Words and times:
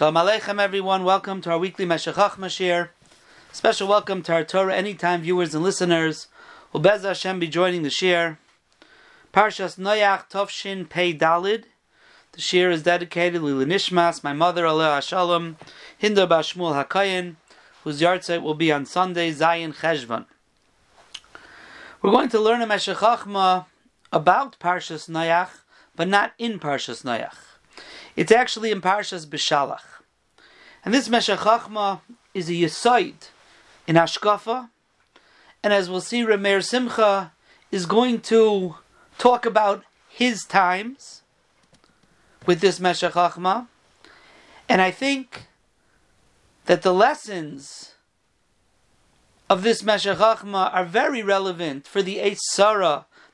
Shalom 0.00 0.14
Aleichem, 0.14 0.58
everyone. 0.58 1.04
Welcome 1.04 1.42
to 1.42 1.50
our 1.50 1.58
weekly 1.58 1.84
Meshachach 1.84 2.36
Mashir. 2.36 2.88
Special 3.52 3.86
welcome 3.86 4.22
to 4.22 4.32
our 4.32 4.44
Torah 4.44 4.74
Anytime 4.74 5.20
viewers 5.20 5.54
and 5.54 5.62
listeners. 5.62 6.26
Will 6.72 6.80
Bez 6.80 7.02
Hashem 7.02 7.38
be 7.38 7.46
joining 7.46 7.82
the 7.82 7.90
Shir. 7.90 8.38
Parshas 9.34 9.78
Noyach 9.78 10.30
Tovshin 10.30 10.88
Pei 10.88 11.12
Dalid. 11.12 11.64
The 12.32 12.40
Shir 12.40 12.70
is 12.70 12.82
dedicated 12.82 13.42
to 13.42 13.46
Nishmas, 13.46 14.24
my 14.24 14.32
mother, 14.32 14.64
Aleh 14.64 15.06
Shalom, 15.06 15.58
Hinder 15.98 16.26
Bashmul 16.26 16.82
Hakayin, 16.82 17.36
whose 17.84 18.00
yahrzeit 18.00 18.40
will 18.40 18.54
be 18.54 18.72
on 18.72 18.86
Sunday, 18.86 19.30
Zayin 19.30 19.74
Cheshvan. 19.74 20.24
We're 22.00 22.10
going 22.10 22.30
to 22.30 22.40
learn 22.40 22.62
a 22.62 22.66
Meshech 22.66 22.96
Chochma 22.96 23.66
about 24.10 24.58
Parshas 24.58 25.10
Noyach, 25.10 25.50
but 25.94 26.08
not 26.08 26.32
in 26.38 26.58
Parshas 26.58 27.04
Noyach. 27.04 27.49
It's 28.16 28.32
actually 28.32 28.70
in 28.70 28.80
Parshas 28.80 29.26
Beshalach. 29.26 30.02
And 30.84 30.94
this 30.94 31.08
Meshech 31.08 31.40
Chochma 31.40 32.00
is 32.34 32.48
a 32.48 32.52
Yesoid 32.52 33.28
in 33.86 33.96
Ashkafa. 33.96 34.70
And 35.62 35.72
as 35.72 35.90
we'll 35.90 36.00
see, 36.00 36.22
Rameir 36.22 36.64
Simcha 36.64 37.32
is 37.70 37.86
going 37.86 38.20
to 38.22 38.76
talk 39.18 39.44
about 39.44 39.84
his 40.08 40.44
times 40.44 41.22
with 42.46 42.60
this 42.60 42.80
Meshech 42.80 43.12
Chochma. 43.12 43.68
And 44.68 44.80
I 44.80 44.90
think 44.90 45.46
that 46.66 46.82
the 46.82 46.94
lessons 46.94 47.94
of 49.48 49.62
this 49.62 49.82
Meshech 49.82 50.18
Chochma 50.18 50.72
are 50.72 50.84
very 50.84 51.22
relevant 51.22 51.86
for 51.86 52.02
the 52.02 52.18
Eitz 52.18 52.38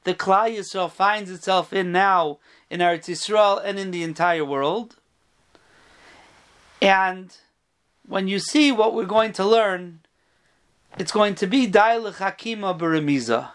That 0.07 0.19
Klal 0.19 0.57
Yisrael 0.57 0.89
finds 0.89 1.33
itself 1.33 1.73
in 1.73 1.91
now 1.91 2.39
in 2.71 2.79
Eretz 2.79 3.07
Yisrael 3.07 3.61
and 3.63 3.77
in 3.77 3.91
the 3.91 4.05
entire 4.05 4.45
world. 4.45 4.95
And 6.81 7.37
when 8.07 8.29
you 8.29 8.39
see 8.39 8.71
what 8.71 8.95
we're 8.95 9.05
going 9.05 9.33
to 9.33 9.45
learn, 9.45 9.99
it's 10.97 11.11
going 11.11 11.35
to 11.35 11.49
be 11.49 11.67
Dailach 11.67 12.19
Hakima 12.19 12.79
Baramiza. 12.79 13.49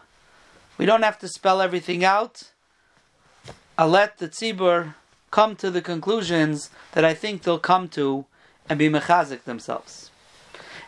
We 0.78 0.86
don't 0.86 1.04
have 1.04 1.18
to 1.20 1.30
spell 1.30 1.62
everything 1.62 2.04
out. 2.04 2.52
I'll 3.78 3.88
let 3.88 4.18
the 4.18 4.28
tzibur 4.28 4.96
come 5.32 5.56
to 5.56 5.72
the 5.72 5.82
conclusions 5.82 6.70
that 6.92 7.06
I 7.06 7.14
think 7.14 7.44
they'll 7.44 7.60
come 7.60 7.88
to 7.90 8.26
and 8.68 8.78
be 8.78 8.90
mechazik 8.90 9.46
themselves. 9.46 10.12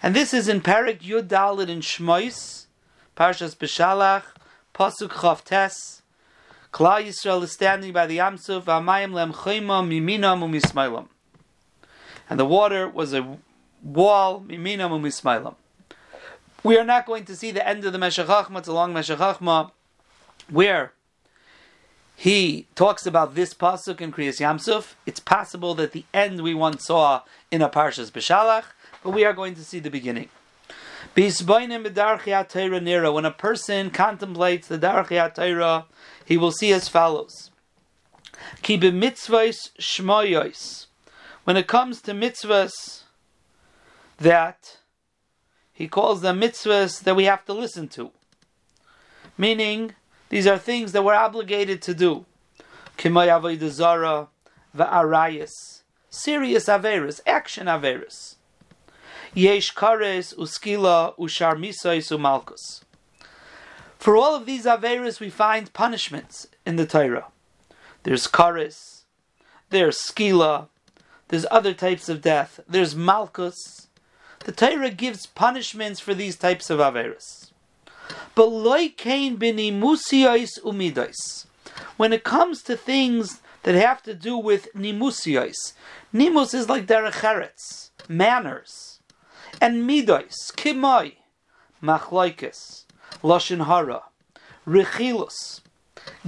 And 0.02 0.14
this 0.14 0.34
is 0.34 0.50
in 0.50 0.60
Parak 0.60 1.00
Yud 1.00 1.30
Dalit 1.30 1.70
in 1.70 1.80
Shmois, 1.80 2.66
Parshas 3.16 3.56
Beshalach, 3.56 4.24
Pasuk 4.74 5.10
Chav 5.10 5.44
Tes. 5.44 6.02
Klal 6.72 7.06
Yisrael 7.06 7.44
is 7.44 7.52
standing 7.52 7.94
by 7.94 8.08
the 8.08 8.18
Yamsuf, 8.18 8.64
Amayim 8.64 9.14
Lem 9.14 9.32
Chayma 9.32 9.86
Miminam 9.88 10.42
Umismailam. 10.42 11.08
And 12.28 12.40
the 12.40 12.46
water 12.46 12.90
was 12.90 13.14
a 13.14 13.38
wall, 13.84 14.42
Miminam 14.42 14.90
Umismailam. 14.90 15.54
We 16.64 16.78
are 16.78 16.84
not 16.84 17.06
going 17.06 17.26
to 17.26 17.36
see 17.36 17.52
the 17.52 17.68
end 17.68 17.86
of 17.86 17.94
the 17.94 18.00
Meshech 18.00 18.26
Chochma, 18.26 18.60
it's 18.60 18.68
a 18.68 18.74
long 18.74 18.94
Meshech 18.94 19.20
Chochma, 19.20 19.72
where 20.50 20.94
he 22.16 22.66
talks 22.74 23.06
about 23.06 23.36
this 23.36 23.54
pasuk 23.54 24.02
in 24.02 24.12
Kriyas 24.12 24.40
Yamsuf. 24.40 24.96
It's 25.06 25.20
possible 25.20 25.76
that 25.76 25.92
the 25.92 26.06
end 26.14 26.42
we 26.42 26.56
once 26.56 26.86
saw 26.86 27.22
in 27.52 27.62
a 27.62 27.70
Parshas 27.70 28.12
Beshalach, 28.12 28.66
but 29.04 29.12
we 29.12 29.24
are 29.24 29.34
going 29.34 29.54
to 29.56 29.64
see 29.64 29.80
the 29.80 29.92
beginning. 29.92 30.30
When 31.16 33.26
a 33.26 33.32
person 33.32 33.90
contemplates 33.92 34.68
the 34.68 34.78
Darchi 34.78 35.36
Torah, 35.36 35.86
he 36.26 36.38
will 36.38 36.52
see 36.52 36.74
as 36.74 36.88
follows. 36.88 37.52
When 38.66 39.04
it 41.58 41.68
comes 41.68 42.02
to 42.02 42.14
mitzvahs, 42.14 43.04
that 44.18 44.78
he 45.74 45.88
calls 45.88 46.22
them 46.22 46.40
mitzvahs 46.40 47.04
that 47.04 47.16
we 47.16 47.26
have 47.26 47.46
to 47.46 47.54
listen 47.54 47.88
to. 47.90 48.12
Meaning, 49.38 49.94
these 50.30 50.48
are 50.48 50.58
things 50.58 50.94
that 50.94 51.04
we're 51.04 51.16
obligated 51.16 51.82
to 51.84 51.94
do. 51.94 52.26
Kimay 52.98 53.28
va'arayas. 54.76 55.82
Serious 56.10 56.66
averis, 56.66 57.20
action 57.26 57.68
averis. 57.68 58.36
Yesh 59.36 59.74
kares 59.74 60.36
uskila 60.36 61.18
ushar 61.18 61.56
misais 61.56 62.12
umalkus. 62.16 62.84
For 63.98 64.16
all 64.16 64.36
of 64.36 64.46
these 64.46 64.66
averis, 64.66 65.20
we 65.20 65.32
find 65.32 65.74
punishments 65.74 66.46
in 66.68 66.76
the 66.76 66.86
Torah. 66.86 67.26
There's 68.04 68.28
kares, 68.28 69.06
there's 69.72 69.98
skila, 69.98 70.68
there's 71.30 71.48
other 71.50 71.74
types 71.74 72.10
of 72.10 72.22
death, 72.22 72.60
there's 72.70 72.94
malkus. 72.94 73.88
The 74.42 74.52
Torah 74.52 74.92
gives 74.92 75.26
punishments 75.26 76.00
for 76.00 76.14
these 76.14 76.36
types 76.36 76.70
of 76.70 76.78
averis. 76.78 77.50
But 78.36 78.50
loikain 78.50 79.40
binimusios 79.40 80.60
umidos. 80.64 81.48
When 81.98 82.14
it 82.14 82.24
comes 82.24 82.62
to 82.64 82.78
things 82.78 83.42
that 83.64 83.74
have 83.74 84.04
to 84.04 84.14
do 84.14 84.38
with 84.38 84.72
nimusios, 84.76 85.74
nimus 86.14 86.54
is 86.54 86.70
like 86.70 86.86
derecheretz, 86.86 87.90
manners 88.08 88.93
and 89.62 89.90
midos, 89.90 90.52
kimoi, 90.56 91.14
machlaikis, 91.82 92.84
lashon 93.22 93.66
hara, 93.66 94.04
rechilus, 94.68 95.62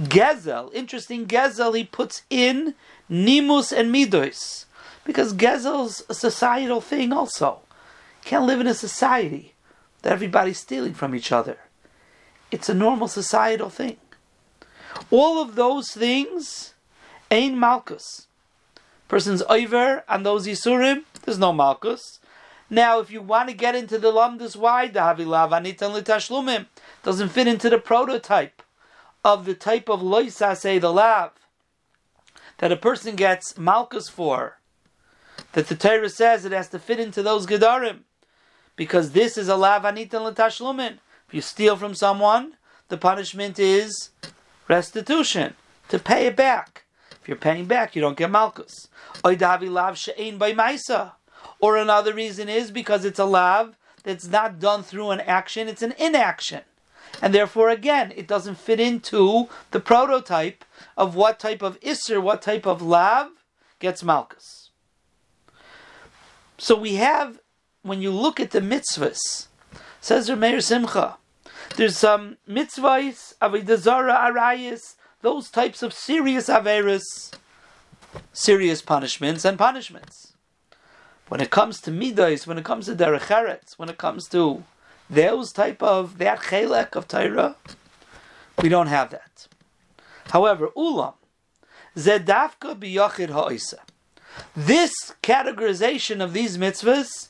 gezel. 0.00 0.72
Interesting, 0.74 1.26
gezel 1.26 1.76
he 1.76 1.84
puts 1.84 2.22
in 2.30 2.74
nimus 3.08 3.72
and 3.72 3.94
midos 3.94 4.66
because 5.04 5.32
gezel's 5.34 6.02
a 6.08 6.14
societal 6.14 6.80
thing. 6.80 7.12
Also, 7.12 7.60
you 8.22 8.30
can't 8.30 8.46
live 8.46 8.60
in 8.60 8.66
a 8.66 8.74
society 8.74 9.54
that 10.02 10.12
everybody's 10.12 10.58
stealing 10.58 10.94
from 10.94 11.14
each 11.14 11.32
other. 11.32 11.58
It's 12.50 12.68
a 12.68 12.74
normal 12.74 13.08
societal 13.08 13.70
thing. 13.70 13.96
All 15.10 15.40
of 15.40 15.54
those 15.54 15.90
things 15.90 16.74
ain't 17.30 17.56
malchus. 17.56 18.26
Person's 19.08 19.42
over 19.48 20.04
and 20.08 20.26
those 20.26 20.46
yisurim, 20.46 21.04
there's 21.22 21.38
no 21.38 21.52
malchus. 21.52 22.18
Now, 22.68 22.98
if 22.98 23.10
you 23.10 23.22
want 23.22 23.48
to 23.48 23.54
get 23.54 23.74
into 23.74 23.98
the 23.98 24.12
lamdas, 24.12 24.56
why 24.56 24.88
dahavilav 24.88 25.50
anitan 25.50 25.92
l'tashlumim 25.92 26.66
doesn't 27.02 27.28
fit 27.28 27.46
into 27.46 27.70
the 27.70 27.78
prototype 27.78 28.62
of 29.24 29.44
the 29.44 29.54
type 29.54 29.88
of 29.88 30.00
loisa 30.00 30.56
say 30.56 30.78
the 30.78 30.92
lav 30.92 31.32
that 32.58 32.72
a 32.72 32.76
person 32.76 33.14
gets 33.16 33.56
malchus 33.56 34.08
for. 34.08 34.58
That 35.52 35.68
the 35.68 35.76
Torah 35.76 36.08
says 36.08 36.44
it 36.44 36.52
has 36.52 36.68
to 36.70 36.78
fit 36.78 36.98
into 36.98 37.22
those 37.22 37.46
gedarim 37.46 38.00
because 38.74 39.12
this 39.12 39.38
is 39.38 39.48
a 39.48 39.56
lav 39.56 39.82
anitan 39.82 40.24
l'tashlumim. 40.24 40.98
If 41.28 41.34
you 41.34 41.40
steal 41.40 41.76
from 41.76 41.94
someone, 41.94 42.56
the 42.88 42.96
punishment 42.96 43.58
is 43.58 44.10
restitution 44.68 45.54
to 45.88 45.98
pay 45.98 46.26
it 46.26 46.36
back. 46.36 46.84
If 47.20 47.28
you're 47.28 47.36
paying 47.36 47.66
back, 47.66 47.94
you 47.94 48.02
don't 48.02 48.16
get 48.16 48.30
malchus. 48.30 48.88
Oidavi 49.24 49.70
lav 49.70 49.98
she'ein 49.98 50.38
by 50.38 50.52
maisa. 50.52 51.12
Or 51.66 51.76
another 51.76 52.14
reason 52.14 52.48
is 52.48 52.70
because 52.70 53.04
it's 53.04 53.18
a 53.18 53.24
lav 53.24 53.76
that's 54.04 54.28
not 54.28 54.60
done 54.60 54.84
through 54.84 55.10
an 55.10 55.18
action, 55.22 55.66
it's 55.66 55.82
an 55.82 55.94
inaction. 55.98 56.62
And 57.20 57.34
therefore, 57.34 57.70
again, 57.70 58.12
it 58.14 58.28
doesn't 58.28 58.60
fit 58.60 58.78
into 58.78 59.48
the 59.72 59.80
prototype 59.80 60.64
of 60.96 61.16
what 61.16 61.40
type 61.40 61.62
of 61.62 61.80
isser, 61.80 62.22
what 62.22 62.40
type 62.40 62.66
of 62.66 62.82
lav 62.82 63.30
gets 63.80 64.04
malchus. 64.04 64.70
So 66.56 66.76
we 66.76 66.94
have, 66.94 67.40
when 67.82 68.00
you 68.00 68.12
look 68.12 68.38
at 68.38 68.52
the 68.52 68.60
mitzvahs, 68.60 69.48
says 70.00 70.30
Rameir 70.30 70.62
Simcha, 70.62 71.16
there's 71.74 71.98
some 71.98 72.36
mitzvahs, 72.48 73.34
avidazara, 73.42 74.16
arayis, 74.16 74.94
those 75.20 75.50
types 75.50 75.82
of 75.82 75.92
serious 75.92 76.48
averis, 76.48 77.34
serious 78.32 78.82
punishments 78.82 79.44
and 79.44 79.58
punishments. 79.58 80.35
When 81.28 81.40
it 81.40 81.50
comes 81.50 81.80
to 81.82 81.90
midas, 81.90 82.46
when 82.46 82.58
it 82.58 82.64
comes 82.64 82.86
to 82.86 82.94
derecheretz, 82.94 83.78
when 83.78 83.88
it 83.88 83.98
comes 83.98 84.28
to 84.28 84.62
those 85.10 85.52
type 85.52 85.82
of 85.82 86.18
that 86.18 86.38
chelek 86.38 86.94
of 86.94 87.08
Torah, 87.08 87.56
we 88.62 88.68
don't 88.68 88.86
have 88.86 89.10
that. 89.10 89.48
However, 90.30 90.68
ulam 90.76 91.14
zedafka 91.96 92.78
biyachid 92.78 93.30
ha'isa. 93.30 93.78
This 94.54 95.14
categorization 95.22 96.22
of 96.22 96.32
these 96.32 96.58
mitzvahs 96.58 97.28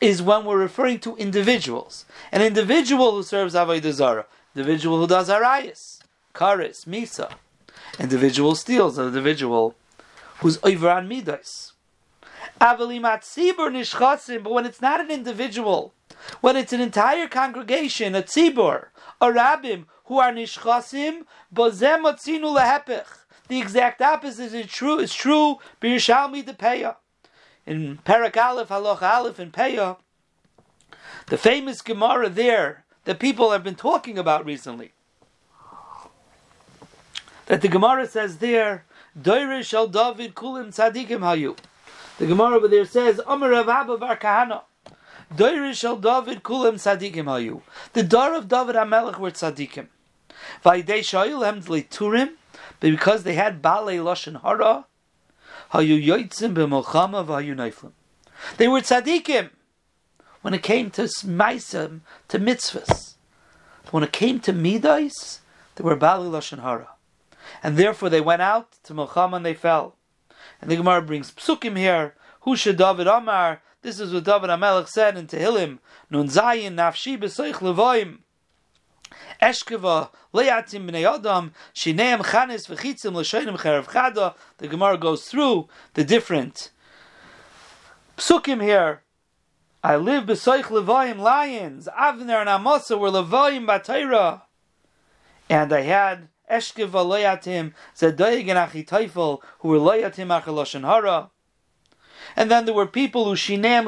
is 0.00 0.22
when 0.22 0.44
we're 0.44 0.58
referring 0.58 1.00
to 1.00 1.16
individuals. 1.16 2.06
An 2.32 2.40
individual 2.40 3.12
who 3.12 3.22
serves 3.22 3.54
Avodah 3.54 3.92
Zarah, 3.92 4.26
individual 4.54 5.00
who 5.00 5.06
does 5.06 5.28
Arayas, 5.28 6.02
Karis, 6.34 6.86
Misa, 6.86 7.32
individual 7.98 8.54
steals, 8.54 8.98
an 8.98 9.08
individual 9.08 9.74
who's 10.40 10.58
over 10.62 10.88
on 10.90 11.08
Midas. 11.08 11.73
But 12.58 12.78
when 12.78 14.66
it's 14.66 14.80
not 14.80 15.00
an 15.00 15.10
individual, 15.10 15.94
when 16.40 16.56
it's 16.56 16.72
an 16.72 16.80
entire 16.80 17.28
congregation, 17.28 18.14
a 18.14 18.22
tzibur, 18.22 18.86
a 19.20 19.26
rabbim, 19.26 19.86
who 20.06 20.18
are 20.18 20.32
nishchasim, 20.32 21.24
the 23.48 23.60
exact 23.60 24.00
opposite 24.00 24.54
is 24.54 24.66
true. 24.66 24.98
Is 24.98 25.14
true. 25.14 25.58
B'Yishalmi 25.80 26.44
depeya. 26.44 26.96
in 27.66 27.98
Parak 28.04 28.36
Aleph, 28.36 28.68
Halach 28.68 29.02
Aleph, 29.02 29.38
and 29.38 29.52
Peah, 29.52 29.96
the 31.26 31.38
famous 31.38 31.82
Gemara 31.82 32.28
there 32.28 32.84
that 33.04 33.18
people 33.18 33.50
have 33.50 33.62
been 33.62 33.74
talking 33.74 34.18
about 34.18 34.44
recently. 34.44 34.92
That 37.46 37.60
the 37.60 37.68
Gemara 37.68 38.06
says 38.06 38.38
there, 38.38 38.84
Doirish 39.18 39.74
al 39.74 39.88
David 39.88 40.34
Kulim 40.34 40.68
Tzadikim 40.68 41.20
Hayu. 41.20 41.56
The 42.18 42.26
Gemara 42.26 42.56
over 42.56 42.68
there 42.68 42.84
says, 42.84 43.20
Amar 43.26 43.50
Rav 43.50 43.68
Abba 43.68 43.98
Bar 43.98 44.16
Kahana. 44.16 44.62
Doirishal 45.34 46.00
David 46.00 46.42
Kulim 46.42 46.74
Tzadikim 46.74 47.24
Hayu. 47.24 47.62
The 47.92 48.02
Dar 48.02 48.34
of 48.34 48.48
David 48.48 48.76
HaMelech 48.76 49.18
were 49.18 49.30
Tzadikim. 49.30 49.88
Vaidei 50.64 51.00
Shayil 51.00 51.44
Hem 51.44 51.60
Turim, 51.62 52.34
but 52.80 52.90
because 52.90 53.22
they 53.24 53.34
had 53.34 53.62
Balei 53.62 53.98
Lashon 53.98 54.40
Hara, 54.42 54.86
Hayu 55.72 56.04
Yoitzim 56.04 56.54
B'Molchama 56.54 57.26
V'Hayu 57.26 57.54
Neiflim. 57.54 57.92
They 58.58 58.68
were 58.68 58.80
Tzadikim 58.80 59.50
when 60.42 60.54
it 60.54 60.62
came 60.62 60.90
to 60.90 61.02
Maisim, 61.02 62.00
to 62.28 62.38
mitzvahs. 62.38 63.14
When 63.90 64.02
it 64.02 64.12
came 64.12 64.40
to 64.40 64.52
Midas, 64.52 65.40
they 65.74 65.84
were 65.84 65.96
Balei 65.96 66.30
Lashon 66.30 66.62
Hara 66.62 66.90
and 67.62 67.76
therefore 67.76 68.10
they 68.10 68.20
went 68.20 68.42
out 68.42 68.72
to 68.84 68.94
Milchama 68.94 69.36
and 69.36 69.46
they 69.46 69.54
fell. 69.54 69.96
And 70.64 70.70
the 70.70 70.76
Gemara 70.76 71.02
brings 71.02 71.30
psukim 71.30 71.76
here. 71.76 72.14
Husha 72.46 72.74
David 72.74 73.06
Amar. 73.06 73.60
This 73.82 74.00
is 74.00 74.14
what 74.14 74.24
David 74.24 74.48
Amelech 74.48 74.88
said 74.88 75.14
in 75.18 75.26
Tehillim. 75.26 75.78
Nun 76.08 76.26
Zayin 76.28 76.72
Nafshi 76.72 77.18
B'Soich 77.18 77.56
Levoim. 77.56 78.20
Eshkeva 79.42 80.08
Leyatim 80.32 80.88
Bnei 80.88 81.04
Adam 81.04 81.52
Shineim 81.74 82.24
Chanis 82.24 82.66
V'Chitzim 82.66 83.12
L'Shoinim 83.12 83.58
Cherev 83.58 83.84
Chada. 83.84 84.36
The 84.56 84.68
Gemara 84.68 84.96
goes 84.96 85.26
through 85.26 85.68
the 85.92 86.02
different 86.02 86.70
psukim 88.16 88.62
here. 88.62 89.02
I 89.82 89.96
live 89.96 90.24
B'Soich 90.24 90.62
Levoim 90.62 91.18
lions. 91.18 91.88
Avner 91.88 92.40
and 92.40 92.48
Amasa 92.48 92.96
were 92.96 93.10
Levoim 93.10 93.66
Batayra. 93.66 94.40
And 95.50 95.70
I 95.74 95.82
had 95.82 96.28
Eshkev 96.50 96.90
loyatim 96.90 97.72
Zadoyig 97.96 98.48
and 98.48 99.40
who 99.58 99.68
were 99.68 99.78
loyatim 99.78 100.28
achaloshen 100.28 100.82
hara. 100.82 101.30
And 102.36 102.50
then 102.50 102.64
there 102.64 102.74
were 102.74 102.86
people 102.86 103.24
who 103.24 103.32
shinem 103.32 103.86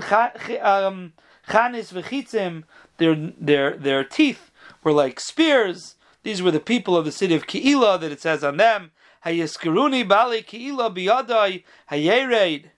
um, 0.62 1.12
chanis 1.48 1.92
v'chitzim, 1.92 2.64
their, 2.98 3.14
their, 3.14 3.76
their 3.76 4.04
teeth 4.04 4.50
were 4.82 4.92
like 4.92 5.20
spears. 5.20 5.96
These 6.22 6.42
were 6.42 6.50
the 6.50 6.60
people 6.60 6.96
of 6.96 7.04
the 7.04 7.12
city 7.12 7.34
of 7.34 7.46
Keila 7.46 8.00
that 8.00 8.12
it 8.12 8.20
says 8.20 8.42
on 8.42 8.56
them, 8.56 8.90
Hayeskeruni 9.24 10.06
bali 10.06 10.42
Keila 10.42 10.94
biyadai 10.94 11.64
hayered 11.90 12.70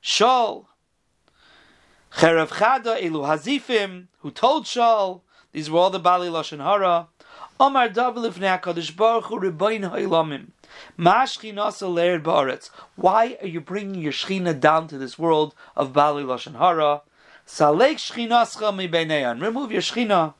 shal 0.00 0.70
cherev 2.12 2.48
chada 2.48 3.00
elu 3.00 3.24
hazifim, 3.26 4.06
who 4.18 4.30
told 4.30 4.66
Shal, 4.66 5.24
these 5.52 5.70
were 5.70 5.78
all 5.78 5.90
the 5.90 5.98
Bali 5.98 6.28
Lashon 6.28 6.62
Hara. 6.62 7.08
Omar 7.60 7.90
David 7.90 8.32
Hakadosh 8.32 8.96
Baruch 8.96 9.26
Hu 9.26 9.38
Rebbein. 9.38 9.82
Why 12.96 13.38
are 13.42 13.46
you 13.46 13.60
bringing 13.60 14.00
your 14.00 14.12
Shechina 14.12 14.58
down 14.58 14.88
to 14.88 14.96
this 14.96 15.18
world 15.18 15.54
of 15.76 15.92
Bali 15.92 16.24
Lashon 16.24 16.56
Hara? 16.56 17.02
Salek 17.46 17.96
Shechinascha 17.96 18.74
mi 18.74 18.88
Beineyan. 18.88 19.42
Remove 19.42 19.72
your 19.72 19.82
Shechina. 19.82 20.32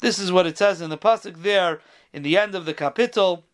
This 0.00 0.18
is 0.18 0.30
what 0.30 0.46
it 0.46 0.58
says 0.58 0.82
in 0.82 0.90
the 0.90 0.98
pasuk 0.98 1.42
there 1.42 1.80
in 2.12 2.22
the 2.22 2.36
end 2.36 2.54
of 2.54 2.66
the 2.66 2.74
capital 2.74 3.44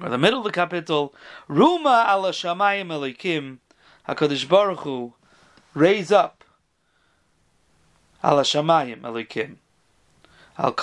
or 0.00 0.08
the 0.08 0.16
middle 0.16 0.38
of 0.38 0.44
the 0.44 0.52
capital. 0.52 1.12
Ruma 1.50 2.08
ala 2.08 2.30
Shamayim 2.30 2.86
Elikim. 2.86 3.58
Hakadosh 4.08 4.48
Baruch 4.48 4.80
Hu 4.80 5.12
raise 5.74 6.10
up 6.10 6.44
ala 8.24 8.42
Shamayim 8.42 9.02
Elikim. 9.02 9.56
Al. 10.62 10.74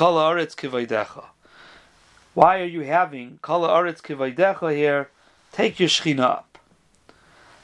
Why 2.33 2.59
are 2.59 2.65
you 2.65 2.81
having 2.81 3.38
kala 3.44 3.69
aretz 3.69 4.01
kivaydecha 4.01 4.75
here? 4.75 5.12
Take 5.51 5.79
your 5.79 5.88
shechina 5.88 6.21
up. 6.21 6.57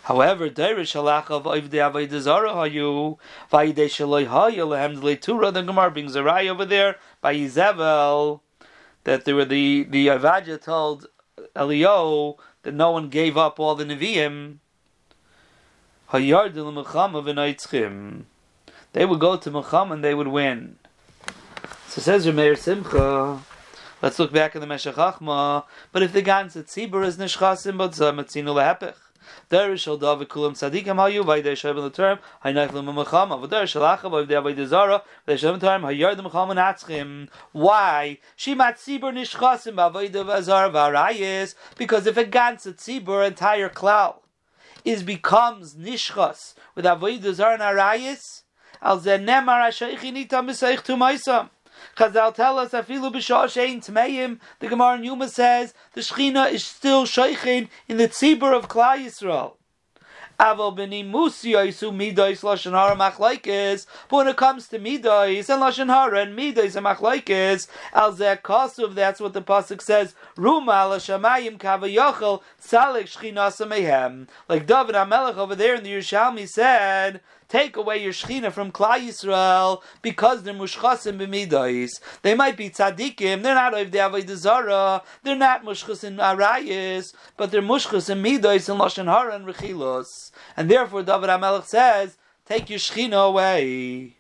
However, 0.04 0.48
Deirish 0.48 0.94
halachav 0.94 1.44
oivdei 1.44 1.92
avodah 1.92 2.20
zara 2.20 2.54
hayu 2.54 3.18
vayidei 3.52 3.90
shaloi 3.90 4.28
hayu 4.28 4.68
lehem 4.68 5.02
leitura. 5.02 5.52
The 5.52 5.64
Gemara 5.64 5.90
brings 5.90 6.16
a 6.16 6.22
ray 6.22 6.48
over 6.48 6.66
there 6.66 6.98
by 7.20 7.34
Yizevel 7.34 8.42
that 9.06 9.26
there 9.26 9.36
were 9.36 9.46
the 9.46 9.84
the 9.84 10.06
Avaja 10.06 10.62
told 10.62 11.08
Elio 11.56 12.38
that 12.62 12.76
no 12.76 12.92
one 12.92 13.10
gave 13.10 13.38
up 13.38 13.60
all 13.60 13.74
the 13.74 13.86
Nevi'im. 13.86 14.60
They 16.12 16.32
would 19.06 19.20
go 19.20 19.38
to 19.38 19.50
milchama 19.50 19.94
and 19.94 20.04
they 20.04 20.14
would 20.14 20.28
win. 20.28 20.78
So 21.94 22.02
says 22.02 22.26
Rameir 22.26 22.58
Simcha. 22.58 23.40
Let's 24.02 24.18
look 24.18 24.34
back 24.34 24.56
in 24.56 24.62
the 24.62 24.66
Meshech. 24.66 24.96
But 24.96 26.02
if 26.02 26.12
the 26.12 26.24
ganze 26.24 26.58
Tzibur 26.64 27.06
is 27.06 27.18
nishchasim, 27.18 27.78
but 27.78 27.92
zamatzinu 27.92 28.56
lehepech. 28.56 28.96
Der 29.50 29.78
shall 29.78 29.98
David 29.98 30.28
kulam 30.28 30.54
tzadikim 30.54 30.96
hayu 30.96 31.24
vayde 31.24 31.56
sheben 31.56 31.86
l'term 31.86 32.18
haynach 32.44 32.74
l'machama 32.74 33.40
v'der 33.40 33.66
shalacha 33.66 34.10
vayde 34.10 34.42
vayde 34.42 34.66
zara 34.66 35.04
vayde 35.28 35.38
sheben 35.38 35.60
term 35.60 35.84
hayar 35.84 36.16
the 36.18 36.24
machama 36.24 36.56
natzchim. 36.56 37.30
Why? 37.52 38.18
She 38.36 38.56
mat 38.56 38.78
tzibur 38.78 39.14
nishchasim 39.14 39.76
vayde 39.76 40.26
vazar 40.26 40.72
v'arayis 40.72 41.54
because 41.78 42.08
if 42.08 42.18
a 42.18 42.26
ganze 42.26 42.74
tzibur 42.74 43.28
entire 43.28 43.70
cloud 43.70 44.16
is 44.84 45.04
becomes 45.04 45.76
nishchas 45.76 46.56
with 46.74 46.86
avodah 46.86 47.34
zar 47.34 47.54
and 47.54 47.62
arayis 47.62 48.42
al 48.82 49.00
zenemar 49.00 49.70
ashaychi 49.70 50.12
nita 50.12 50.38
misaych 50.38 50.82
tu 50.82 50.96
maisam. 50.96 51.52
Chazal 51.98 52.34
tell 52.34 52.60
us 52.60 52.72
afilu 52.72 53.12
b'shashein 53.14 53.86
tmeim. 53.86 54.40
The 54.60 54.68
Gemara 54.68 54.98
in 54.98 55.04
Yuma 55.04 55.28
says 55.30 55.74
the 55.94 56.02
Shechina 56.02 56.52
is 56.52 56.64
still 56.64 57.06
sheichin 57.06 57.70
in 57.88 57.98
the 57.98 58.08
tzibur 58.08 58.56
of 58.56 58.68
Klal 58.68 59.06
Yisrael. 59.06 59.54
Aval 60.40 60.76
b'ni 60.76 61.08
musi 61.08 61.54
yisu 61.54 61.92
midois 61.92 62.42
lashon 62.42 62.72
hara 62.72 62.96
machlaikis. 62.96 63.86
But 64.10 64.18
when 64.18 64.28
it 64.28 64.36
comes 64.36 64.68
to 64.70 64.80
midois 64.80 65.48
and 65.48 65.62
lashon 65.62 65.90
hara 65.94 66.22
and 66.22 66.36
midois 66.38 66.76
and 66.76 66.88
machlaikis, 66.88 67.68
al 67.94 68.14
zeh. 68.14 68.96
That's 68.96 69.22
what 69.22 69.34
the 69.34 69.44
pasuk 69.44 69.80
says. 69.80 70.16
Ruma 70.36 70.86
ala 70.86 70.98
shamayim 70.98 71.60
kavayachol 71.60 72.42
salik 72.60 73.04
shchina 73.04 73.52
mehem. 73.68 74.28
Like 74.50 74.66
David 74.66 74.96
Hamelech 74.96 75.38
over 75.38 75.54
there 75.56 75.76
in 75.76 75.84
the 75.84 75.94
Yerushalmi 75.94 76.50
said 76.50 77.22
take 77.50 77.76
away 77.78 78.04
your 78.04 78.14
Shechina 78.14 78.52
from 78.52 78.72
Klal 78.72 79.00
Yisrael 79.00 79.82
because 80.02 80.44
they're 80.44 80.54
mushchasim 80.54 81.18
b'midais. 81.18 81.90
They 82.22 82.36
might 82.36 82.58
be 82.58 82.70
tzaddikim, 82.70 83.44
they're 83.44 83.56
not 83.56 83.78
of 83.80 83.92
the 83.92 83.98
avodah 84.00 84.36
zara, 84.36 85.02
they're 85.24 85.36
not 85.36 85.64
mushchas 85.64 86.04
in 86.04 86.18
arayis, 86.18 87.14
but 87.38 87.52
they're 87.52 87.62
mushchas 87.62 88.10
in 88.10 88.22
midais 88.24 88.70
and 88.70 88.80
lashon 88.80 89.06
hara 89.06 89.36
and 89.36 89.46
rechilos. 89.46 90.32
And 90.58 90.70
therefore, 90.70 91.04
David 91.04 91.30
Hamelech 91.30 91.66
says, 91.66 92.18
take 92.46 92.70
your 92.70 92.80
Shechina 92.80 93.28
away. 93.28 94.18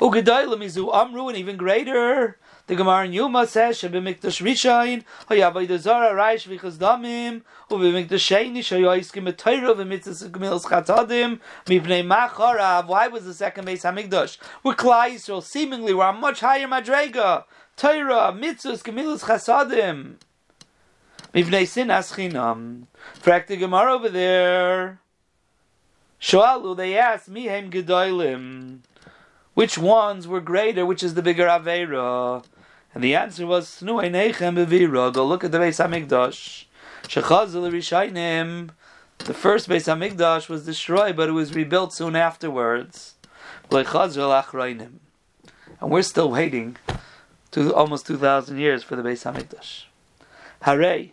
Ugedoylam 0.00 0.64
izu 0.64 0.94
amru, 0.94 1.28
and 1.28 1.36
even 1.36 1.56
greater. 1.56 2.38
The 2.68 2.76
Gemara 2.76 3.06
in 3.06 3.14
Yuma 3.14 3.46
says, 3.46 3.80
"Shebimikdash 3.80 4.42
Rishayin 4.42 5.02
hayavodah 5.30 5.78
zara 5.78 6.14
raish 6.14 6.46
vichas 6.46 6.76
damim 6.76 7.40
ubimikdash 7.70 8.20
sheni 8.28 8.58
shayoiskim 8.58 9.32
etayra 9.32 9.74
v'mitzvah 9.74 10.30
gemilas 10.30 10.64
chatadim 10.64 11.40
mipnei 11.64 12.06
macharav." 12.06 12.86
Why 12.86 13.08
was 13.08 13.24
the 13.24 13.32
second 13.32 13.64
base 13.64 13.84
Hamikdash? 13.84 14.36
We're 14.62 14.74
Klal 14.74 15.14
Yisrael. 15.14 15.42
Seemingly, 15.42 15.94
we're 15.94 16.10
a 16.10 16.12
much 16.12 16.40
higher 16.40 16.68
madrega. 16.68 17.44
Torah, 17.78 18.36
mitzvahs, 18.36 18.82
gemilas 18.82 19.24
chasadim. 19.24 20.16
Mipnei 21.32 21.64
sinas 21.64 22.12
chinam. 22.12 22.82
Fact 23.14 23.48
the 23.48 23.56
Gemara 23.56 23.94
over 23.94 24.10
there. 24.10 25.00
Shoalu, 26.20 26.76
they 26.76 26.98
asked, 26.98 27.32
Mihem 27.32 27.70
gedolim. 27.70 28.80
Which 29.54 29.78
ones 29.78 30.28
were 30.28 30.42
greater? 30.42 30.84
Which 30.84 31.02
is 31.02 31.14
the 31.14 31.22
bigger 31.22 31.46
Avera? 31.46 32.44
And 32.98 33.04
the 33.04 33.14
answer 33.14 33.46
was 33.46 33.68
Snu 33.68 34.02
Einechem 34.02 34.56
Bevira. 34.56 35.12
Go 35.14 35.24
look 35.24 35.44
at 35.44 35.52
the 35.52 35.58
Beis 35.58 35.78
Hamikdash. 35.78 36.64
Shechazal 37.04 37.70
Rishainim. 37.70 38.70
The 39.18 39.34
first 39.34 39.68
Beis 39.68 39.86
Hamikdash 39.86 40.48
was 40.48 40.66
destroyed, 40.66 41.14
but 41.14 41.28
it 41.28 41.32
was 41.32 41.54
rebuilt 41.54 41.94
soon 41.94 42.16
afterwards. 42.16 43.14
And 43.70 43.86
we're 45.82 46.02
still 46.02 46.28
waiting 46.28 46.76
to 47.52 47.72
almost 47.72 48.04
two 48.04 48.16
thousand 48.18 48.58
years 48.58 48.82
for 48.82 48.96
the 48.96 49.02
Beis 49.02 49.22
Hamikdash. 49.32 49.84
Hare, 50.62 51.10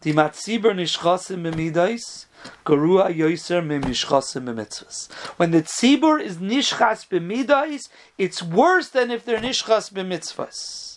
the 0.00 0.12
Matzibur 0.12 0.74
Nishchasim 0.74 1.48
B'midais. 1.48 2.26
Garua 2.66 3.14
Yoiser 3.14 3.62
Mimishchasim 3.64 4.46
B'mitzvahs. 4.46 5.12
When 5.36 5.52
the 5.52 5.62
tzibur 5.62 6.20
is 6.20 6.38
nishchas 6.38 7.06
b'midais, 7.06 7.88
it's 8.18 8.42
worse 8.42 8.88
than 8.88 9.12
if 9.12 9.24
they're 9.24 9.38
nishchas 9.38 9.92
b'mitzvahs. 9.92 10.89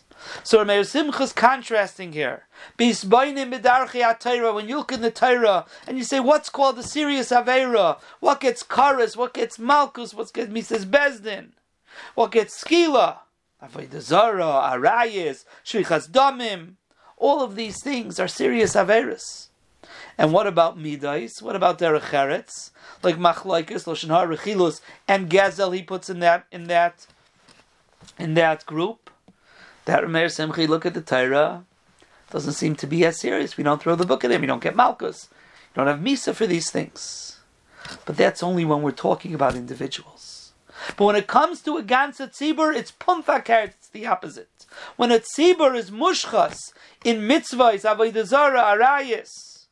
So 0.44 0.64
Rameir 0.64 0.86
Simcha 0.86 1.24
is 1.24 1.34
contrasting 1.34 2.14
here. 2.14 2.48
When 2.78 2.90
you 2.90 4.78
look 4.78 4.92
in 4.92 5.02
the 5.02 5.12
Torah 5.12 5.66
and 5.88 5.98
you 5.98 6.04
say, 6.04 6.20
what's 6.20 6.50
called 6.50 6.78
the 6.78 6.84
serious 6.84 7.30
Aveira? 7.30 8.00
What 8.20 8.40
gets 8.42 8.64
Karas? 8.64 9.16
What 9.16 9.34
gets 9.34 9.58
Malkus? 9.58 10.14
What 10.14 10.34
gets 10.34 10.52
Mises 10.52 10.86
Bezdin? 10.86 11.52
What 12.16 12.32
gets 12.32 12.64
Skila? 12.64 13.20
Avodah 13.62 14.74
Arayis, 14.74 15.46
Shrichas 15.66 16.10
Damim. 16.10 16.74
All 17.18 17.42
of 17.42 17.56
these 17.56 17.82
things 17.82 18.20
are 18.20 18.28
serious 18.28 18.76
Averis. 18.76 19.48
And 20.18 20.34
what 20.34 20.48
about 20.48 20.78
Midais? 20.78 21.42
What 21.42 21.56
about 21.56 21.80
Derech 21.80 22.02
Eretz? 22.02 22.72
Like 23.02 23.16
Machlaikis, 23.16 23.86
Loshan 23.86 24.10
Rechilus, 24.10 24.82
and 25.08 25.30
Gezel 25.30 25.74
he 25.76 25.82
puts 25.82 26.10
in 26.10 26.20
that 26.20 26.46
in 26.52 26.66
that 26.66 27.08
in 28.20 28.34
that 28.34 28.66
group. 28.66 29.10
That 29.86 30.04
Rameir 30.04 30.28
Simchi, 30.28 30.68
look 30.68 30.86
at 30.86 30.94
the 30.94 31.02
Torah, 31.02 31.66
doesn't 32.32 32.54
seem 32.54 32.76
to 32.78 32.88
be 32.88 33.06
as 33.06 33.20
serious. 33.20 33.58
We 33.58 33.64
don't 33.64 33.82
throw 33.82 33.96
the 33.96 34.06
book 34.06 34.24
at 34.24 34.32
him, 34.32 34.42
you 34.42 34.48
don't 34.48 34.64
get 34.64 34.76
Malkus. 34.76 35.28
You 35.30 35.76
don't 35.76 35.88
have 35.88 36.00
Misa 36.00 36.34
for 36.34 36.48
these 36.48 36.72
things. 36.72 37.40
But 38.06 38.18
that's 38.18 38.44
only 38.44 38.66
when 38.66 38.82
we're 38.82 38.92
talking 38.92 39.34
about 39.34 39.56
individuals. 39.56 40.54
But 40.98 41.06
when 41.06 41.16
it 41.16 41.28
comes 41.28 41.62
to 41.62 41.78
a 41.78 41.84
Gansa 41.84 42.30
Tzibur, 42.30 42.76
it's 42.76 42.92
Pumfakert, 42.92 43.70
it's 43.70 43.90
the 43.90 44.06
opposite. 44.06 44.66
When 44.96 45.12
a 45.12 45.20
Tzibur 45.20 45.76
is 45.76 45.92
Mushchas, 45.92 46.74
in 47.04 47.22
mitzvahs, 47.22 47.84
Avodah 47.84 48.78
Arayis, 48.78 49.66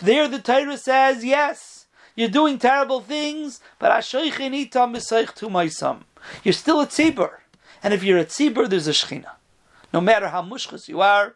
there 0.00 0.28
the 0.28 0.38
Torah 0.38 0.76
says, 0.76 1.24
yes, 1.24 1.86
you're 2.14 2.28
doing 2.28 2.58
terrible 2.58 3.00
things, 3.00 3.60
but 3.78 3.90
a 3.90 3.96
shikhinita 3.96 4.70
misaik 4.70 5.34
to 5.34 5.48
my 5.48 5.68
sum. 5.68 6.04
You're 6.44 6.52
still 6.52 6.80
a 6.80 6.86
tzibur. 6.86 7.41
And 7.82 7.92
if 7.92 8.04
you're 8.04 8.18
a 8.18 8.24
tzibur, 8.24 8.68
there's 8.68 8.86
a 8.86 8.92
shechina. 8.92 9.32
No 9.92 10.00
matter 10.00 10.28
how 10.28 10.42
mushchas 10.42 10.88
you 10.88 11.00
are, 11.00 11.34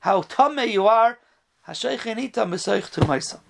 how 0.00 0.22
tameh 0.22 0.70
you 0.70 0.86
are, 0.86 1.18
hashaych 1.68 2.00
enita 2.00 2.46
m'saych 2.48 2.90
to 2.90 3.00
maysa. 3.02 3.40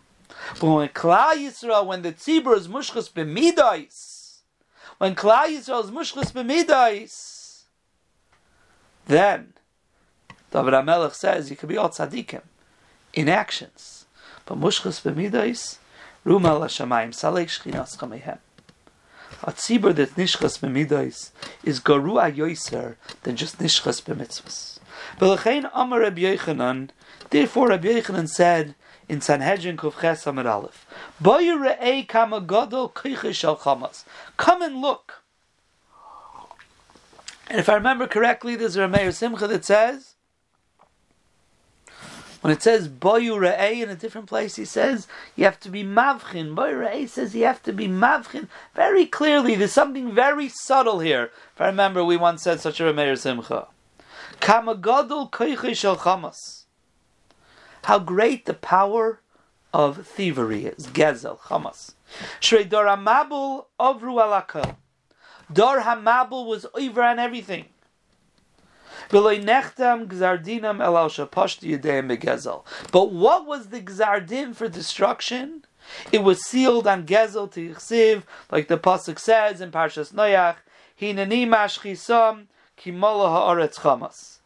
But 0.60 0.66
when 0.66 0.88
Klal 0.88 1.34
Yisrael, 1.34 1.86
when 1.86 2.02
the 2.02 2.12
tzibur 2.12 2.56
is 2.56 2.68
mushchas 2.68 3.10
b'midais, 3.10 4.40
when 4.98 5.14
Klal 5.14 5.46
Yisrael 5.46 5.84
is 5.84 5.90
mushchas 5.90 6.32
b'midais, 6.32 7.64
then 9.06 9.52
David 10.50 10.74
HaMelech 10.74 11.14
says 11.14 11.48
you 11.50 11.56
can 11.56 11.68
be 11.68 11.76
all 11.76 11.88
tzaddikim 11.88 12.42
in 13.14 13.28
actions. 13.28 14.06
But 14.44 14.58
mushchas 14.58 15.00
b'midais, 15.00 15.78
rumal 16.26 16.60
hashamayim, 16.60 17.10
salek 17.10 17.48
shchinas 17.48 17.96
chamehem. 17.96 18.38
A 19.44 19.52
tzibur 19.52 19.94
that 19.96 20.14
nishchas 20.14 20.60
b'midais 20.60 21.30
is 21.64 21.80
garu 21.80 22.14
yoiser 22.32 22.94
than 23.24 23.34
just 23.34 23.58
nishchas 23.58 24.00
b'mitzvahs. 24.02 24.78
B'lechein 25.18 25.68
Amar 25.74 26.00
Rabbi 26.00 26.20
Yechanan, 26.20 26.90
therefore 27.30 27.68
Rabbi 27.68 27.88
Yechanan 27.88 28.28
said 28.28 28.76
in 29.08 29.20
Sanhedrin 29.20 29.76
Kuf 29.76 30.00
Ches 30.00 30.26
Amar 30.28 30.46
Aleph, 30.46 30.86
Boyu 31.20 31.58
re'ei 31.58 32.06
kama 32.06 32.40
gadol 32.40 32.92
shal 33.32 33.56
chamas. 33.56 34.04
Come 34.36 34.62
and 34.62 34.80
look. 34.80 35.22
And 37.48 37.58
if 37.58 37.68
I 37.68 37.74
remember 37.74 38.06
correctly, 38.06 38.54
there's 38.54 38.76
a 38.76 38.80
Rameir 38.80 39.12
Simcha 39.12 39.48
that 39.48 39.64
says, 39.64 40.11
when 42.42 42.52
it 42.52 42.60
says 42.60 42.88
boyu 42.88 43.36
in 43.82 43.88
a 43.88 43.94
different 43.94 44.26
place, 44.26 44.56
he 44.56 44.64
says 44.64 45.06
you 45.36 45.44
have 45.44 45.60
to 45.60 45.70
be 45.70 45.84
mavchin. 45.84 46.54
Boyu 46.56 47.08
says 47.08 47.36
you 47.36 47.44
have 47.44 47.62
to 47.62 47.72
be 47.72 47.86
mavchin. 47.86 48.48
Very 48.74 49.06
clearly, 49.06 49.54
there's 49.54 49.72
something 49.72 50.12
very 50.12 50.48
subtle 50.48 50.98
here. 50.98 51.30
If 51.54 51.60
I 51.60 51.66
remember, 51.66 52.04
we 52.04 52.16
once 52.16 52.42
said 52.42 52.60
such 52.60 52.80
a 52.80 52.82
Remeir 52.82 53.16
Simcha. 53.16 53.68
Shel 54.40 55.96
chamas. 55.96 56.64
How 57.84 57.98
great 58.00 58.46
the 58.46 58.54
power 58.54 59.20
of 59.72 60.04
thievery 60.04 60.66
is. 60.66 60.88
Gezel, 60.88 61.38
chamas. 61.38 61.92
Shrei 62.40 62.68
dor 62.68 62.86
hamabul 62.86 63.66
ovru 63.78 64.18
alakal. 64.20 64.76
Dor 65.52 65.82
hamabul 65.82 66.48
was 66.48 66.66
over 66.74 67.02
on 67.02 67.20
everything. 67.20 67.66
But 69.10 69.22
what 73.12 73.46
was 73.46 73.68
the 73.68 73.80
gzardim 73.80 74.54
for 74.54 74.68
destruction? 74.68 75.64
It 76.10 76.22
was 76.22 76.44
sealed 76.46 76.86
on 76.86 77.04
Gezel 77.06 77.50
to 77.52 77.74
Yichsiv, 77.74 78.22
like 78.50 78.68
the 78.68 78.78
pasuk 78.78 79.18
says 79.18 79.60
in 79.60 79.72
Parshas 79.72 80.12
Noach, 80.12 80.56
Hinani 81.00 81.46
mashchisam 81.46 82.46
kimala 82.78 83.28
haaretz 83.28 83.80
chamas. 83.80 84.38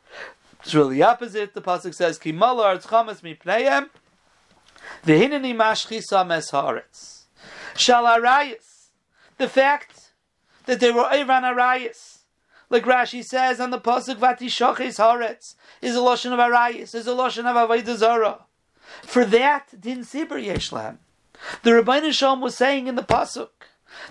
It's 0.63 0.75
really 0.75 1.03
opposite. 1.03 1.53
The 1.55 1.63
pasuk 1.63 1.95
says 1.95 2.19
kimala 2.19 2.65
haaretz 2.65 2.87
chamas 2.87 3.21
mipneyem, 3.21 3.91
v'hinani 5.05 5.55
mashchisam 5.55 6.33
es 6.35 6.51
haaretz. 6.51 7.25
Shal 7.77 8.05
arayis, 8.05 8.89
the 9.37 9.49
fact 9.49 10.13
that 10.65 10.81
they 10.81 10.91
were 10.91 11.07
Iran 11.13 11.43
arayis, 11.43 12.16
like 12.69 12.85
Rashi 12.85 13.25
says 13.25 13.61
on 13.61 13.71
the 13.71 13.79
pasuk 13.79 14.17
Vatishaches 14.17 14.99
Haaretz 14.99 15.55
is 15.81 15.95
a 15.95 16.01
lotion 16.01 16.33
of 16.33 16.39
Arayis, 16.39 16.95
is 16.95 17.07
a 17.07 17.15
lotion 17.15 17.47
of 17.47 17.57
Avodah. 17.57 18.43
For 19.03 19.25
that, 19.25 19.81
Din 19.81 20.01
Sibur 20.01 20.43
Yeshlam. 20.43 20.99
The 21.63 21.71
Rabbeinu 21.71 22.13
Shalom 22.13 22.41
was 22.41 22.57
saying 22.57 22.87
in 22.87 22.95
the 22.95 23.03
pasuk 23.03 23.49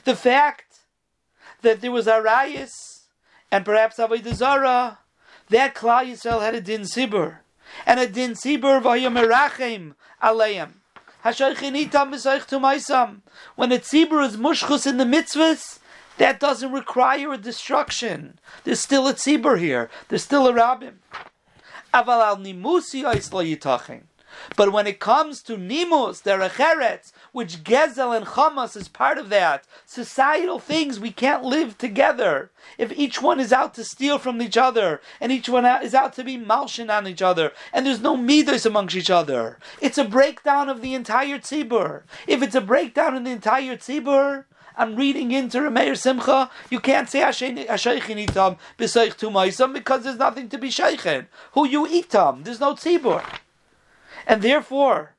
the 0.04 0.16
fact 0.16 0.80
that 1.62 1.82
there 1.82 1.92
was 1.92 2.06
Arayis 2.08 3.04
and 3.52 3.66
perhaps 3.66 3.98
Avodah 3.98 4.98
that 5.50 5.76
Klal 5.76 6.06
Yisrael 6.06 6.42
had 6.42 6.56
a 6.56 6.62
Din 6.62 6.82
Sibur 6.82 7.38
and 7.86 8.00
a 8.00 8.08
Din 8.08 8.34
Sibur 8.34 8.82
v'hayamerachem 8.82 9.94
aleim. 10.22 10.74
When 13.56 13.72
a 13.72 13.80
tzibur 13.80 14.24
is 14.24 14.38
mushchus 14.38 14.86
in 14.86 14.98
the 14.98 15.06
mitzvahs, 15.06 15.80
that 16.18 16.40
doesn't 16.40 16.72
require 16.72 17.34
a 17.34 17.38
destruction. 17.38 18.40
There's 18.64 18.80
still 18.80 19.08
a 19.08 19.14
tzibur 19.14 19.60
here. 19.60 19.90
There's 20.08 20.24
still 20.24 20.48
a 20.48 20.54
rabbim. 20.54 20.96
But 24.56 24.72
when 24.72 24.86
it 24.86 25.00
comes 25.00 25.42
to 25.44 25.58
nimus, 25.58 26.20
there 26.20 26.42
are 26.42 26.50
cheretz, 26.50 27.14
which 27.32 27.64
gezel 27.64 28.16
and 28.16 28.26
chamas 28.26 28.76
is 28.76 28.88
part 28.88 29.18
of 29.18 29.30
that. 29.30 29.66
Societal 29.86 30.60
things, 30.60 31.00
we 31.00 31.12
can't 31.12 31.44
live 31.44 31.78
together. 31.78 32.52
If 32.78 32.92
each 32.92 33.22
one 33.22 33.40
is 33.40 33.54
out 33.54 33.74
to 33.76 33.84
steal 33.84 34.18
from 34.18 34.42
each 34.42 34.58
other, 34.58 35.02
and 35.22 35.32
each 35.32 35.48
one 35.48 35.66
is 35.82 35.96
out 35.96 36.14
to 36.14 36.24
be 36.24 36.38
malshin 36.38 36.90
on 36.96 37.08
each 37.08 37.22
other, 37.22 37.54
and 37.72 37.86
there's 37.86 38.02
no 38.02 38.18
midas 38.18 38.66
amongst 38.66 38.96
each 38.96 39.10
other, 39.10 39.58
it's 39.82 39.98
a 39.98 40.04
breakdown 40.04 40.70
of 40.70 40.82
the 40.82 40.94
entire 40.94 41.40
tzibur. 41.40 42.04
If 42.28 42.44
it's 42.44 42.56
a 42.56 42.62
breakdown 42.62 43.16
in 43.16 43.24
the 43.24 43.32
entire 43.32 43.78
tzibur, 43.78 44.46
I'm 44.78 44.96
reading 44.96 45.32
into 45.32 45.60
Rameir 45.60 45.98
Simcha, 45.98 46.50
you 46.70 46.80
can't 46.80 47.10
say 47.10 47.22
Hasheichin 47.22 48.28
itam 48.28 48.58
b'seich 48.78 49.16
tumaisam 49.16 49.74
because 49.74 50.04
there's 50.04 50.18
nothing 50.18 50.50
to 50.50 50.58
be 50.58 50.70
sheichin. 50.70 51.28
Who 51.54 51.68
you 51.68 51.86
itam? 51.86 52.44
There's 52.44 52.60
no 52.60 52.74
tzibur. 52.74 53.24
And 54.28 54.42
therefore, 54.42 55.14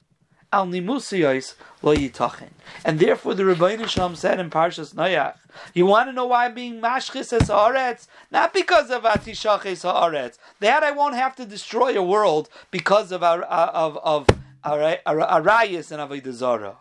al 0.52 0.66
nimusiyos 0.66 1.54
lo 1.82 1.94
yitachin. 1.94 2.50
And 2.84 2.98
therefore 2.98 3.34
the 3.34 3.44
Rebbeinu 3.44 3.88
Shalom 3.88 4.16
said 4.16 4.40
in 4.40 4.50
Parshas 4.50 4.94
Noach, 4.94 5.36
you 5.74 5.86
want 5.86 6.08
to 6.08 6.12
know 6.12 6.26
why 6.26 6.46
I'm 6.46 6.54
being 6.54 6.80
mashchis 6.80 7.32
as 7.32 7.48
haaretz? 7.48 8.08
Not 8.30 8.52
because 8.52 8.90
of 8.90 9.02
atishaches 9.04 9.84
haaretz. 9.84 10.38
That 10.60 10.82
I 10.82 10.90
won't 10.90 11.14
have 11.14 11.36
to 11.36 11.46
destroy 11.46 11.98
a 11.98 12.02
world 12.02 12.48
because 12.70 13.12
of 13.12 13.22
of 13.22 13.42
of, 13.42 13.96
of 13.98 14.26
arayis 14.64 15.90
and 15.92 16.00
avodah. 16.00 16.76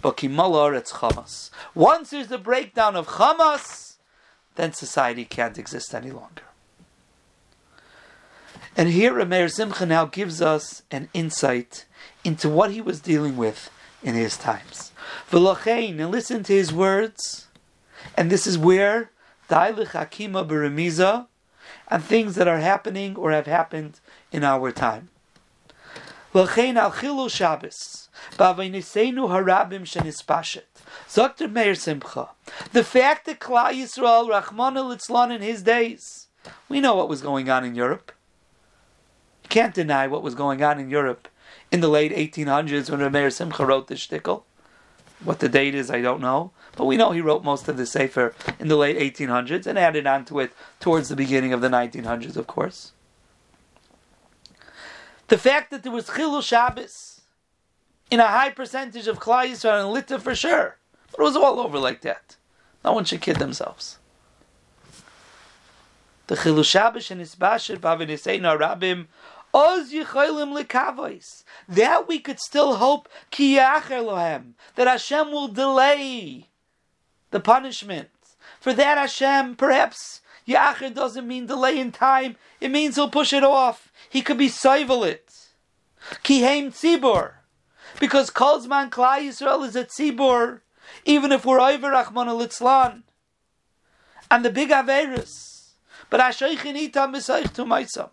But 0.00 0.16
kimalar 0.16 0.76
it's 0.76 0.92
chamas. 0.92 1.50
Once 1.74 2.10
there's 2.10 2.28
the 2.28 2.38
breakdown 2.38 2.96
of 2.96 3.06
chamas, 3.06 3.96
then 4.54 4.72
society 4.72 5.24
can't 5.24 5.58
exist 5.58 5.94
any 5.94 6.10
longer. 6.10 6.42
And 8.76 8.90
here 8.90 9.12
Rameir 9.12 9.50
Simcha 9.50 9.86
now 9.86 10.04
gives 10.04 10.40
us 10.40 10.82
an 10.90 11.08
insight 11.12 11.84
into 12.22 12.48
what 12.48 12.70
he 12.70 12.80
was 12.80 13.00
dealing 13.00 13.36
with 13.36 13.70
in 14.02 14.14
his 14.14 14.36
times. 14.36 14.92
V'lachein, 15.30 15.98
and 15.98 16.10
listen 16.10 16.44
to 16.44 16.52
his 16.52 16.72
words. 16.72 17.48
And 18.16 18.30
this 18.30 18.46
is 18.46 18.56
where 18.56 19.10
Dailich 19.50 19.88
Hakima 19.88 20.46
Beremiza 20.46 21.26
and 21.88 22.04
things 22.04 22.34
that 22.36 22.46
are 22.46 22.58
happening 22.58 23.16
or 23.16 23.32
have 23.32 23.46
happened 23.46 24.00
in 24.30 24.44
our 24.44 24.70
time. 24.70 25.08
L'chein 26.34 26.76
al 26.76 27.28
Shabbos, 27.28 28.07
shenispashet. 29.84 30.62
Dr. 31.14 31.48
Meir 31.48 31.74
Simcha. 31.74 32.28
The 32.72 32.84
fact 32.84 33.26
that 33.26 33.40
Klal 33.40 33.72
Yisrael, 33.72 34.28
Rahman 34.28 34.76
al 34.76 35.30
in 35.30 35.42
his 35.42 35.62
days, 35.62 36.28
we 36.68 36.80
know 36.80 36.94
what 36.94 37.08
was 37.08 37.22
going 37.22 37.50
on 37.50 37.64
in 37.64 37.74
Europe. 37.74 38.12
You 39.44 39.48
can't 39.48 39.74
deny 39.74 40.06
what 40.06 40.22
was 40.22 40.34
going 40.34 40.62
on 40.62 40.78
in 40.78 40.90
Europe 40.90 41.28
in 41.70 41.80
the 41.80 41.88
late 41.88 42.12
1800s 42.12 42.90
when 42.90 43.12
Meir 43.12 43.30
Simcha 43.30 43.64
wrote 43.64 43.88
the 43.88 43.94
shtickle. 43.94 44.42
What 45.24 45.40
the 45.40 45.48
date 45.48 45.74
is, 45.74 45.90
I 45.90 46.00
don't 46.00 46.20
know. 46.20 46.52
But 46.76 46.84
we 46.84 46.96
know 46.96 47.10
he 47.10 47.20
wrote 47.20 47.42
most 47.42 47.66
of 47.68 47.76
the 47.76 47.86
Sefer 47.86 48.34
in 48.60 48.68
the 48.68 48.76
late 48.76 48.96
1800s 48.96 49.66
and 49.66 49.78
added 49.78 50.06
on 50.06 50.24
to 50.26 50.38
it 50.38 50.52
towards 50.78 51.08
the 51.08 51.16
beginning 51.16 51.52
of 51.52 51.60
the 51.60 51.68
1900s, 51.68 52.36
of 52.36 52.46
course. 52.46 52.92
The 55.26 55.38
fact 55.38 55.70
that 55.70 55.82
there 55.82 55.92
was 55.92 56.06
Chilul 56.06 56.42
Shabbos 56.42 57.17
in 58.10 58.20
a 58.20 58.26
high 58.26 58.50
percentage 58.50 59.06
of 59.06 59.20
Klal 59.20 59.48
Yisrael 59.48 59.82
and 59.82 59.92
Lita 59.92 60.18
for 60.18 60.34
sure, 60.34 60.76
but 61.10 61.20
it 61.20 61.24
was 61.24 61.36
all 61.36 61.60
over 61.60 61.78
like 61.78 62.00
that. 62.02 62.36
No 62.84 62.92
one 62.92 63.04
should 63.04 63.20
kid 63.20 63.36
themselves. 63.36 63.98
The 66.28 66.36
Chilul 66.36 66.64
Shabbos 66.64 67.10
and 67.10 67.20
Isbashir 67.20 67.78
Baviniseina 67.78 68.58
Rabim 68.58 69.06
Oz 69.54 69.92
yicholim 69.92 70.56
lekavois. 70.56 71.44
That 71.68 72.06
we 72.06 72.18
could 72.18 72.38
still 72.38 72.76
hope 72.76 73.08
ki 73.30 73.56
lohem 73.56 74.52
that 74.74 74.86
Hashem 74.86 75.30
will 75.30 75.48
delay 75.48 76.48
the 77.30 77.40
punishment. 77.40 78.10
For 78.60 78.72
that 78.74 78.98
Hashem, 78.98 79.56
perhaps 79.56 80.20
yacher 80.46 80.94
doesn't 80.94 81.26
mean 81.26 81.46
delay 81.46 81.78
in 81.78 81.92
time. 81.92 82.36
It 82.60 82.70
means 82.70 82.96
he'll 82.96 83.10
push 83.10 83.32
it 83.32 83.44
off. 83.44 83.90
He 84.08 84.22
could 84.22 84.38
be 84.38 84.48
soivel 84.48 85.06
it. 85.06 85.32
Ki 86.22 86.42
heim 86.42 86.70
tzibur. 86.70 87.32
Because 88.00 88.30
Kolzman 88.30 88.90
Klai 88.90 89.28
Yisrael 89.28 89.66
is 89.66 89.76
a 89.76 89.84
tzibur, 89.84 90.60
even 91.04 91.32
if 91.32 91.44
we're 91.44 91.60
over 91.60 91.88
Rachman 91.88 92.26
al 92.26 93.02
And 94.30 94.44
the 94.44 94.50
big 94.50 94.70
Averus. 94.70 95.72
But 96.10 96.20
Hashem 96.20 96.76
ita 96.76 97.00
misaych 97.00 97.52
to 97.54 97.64
myself. 97.64 98.10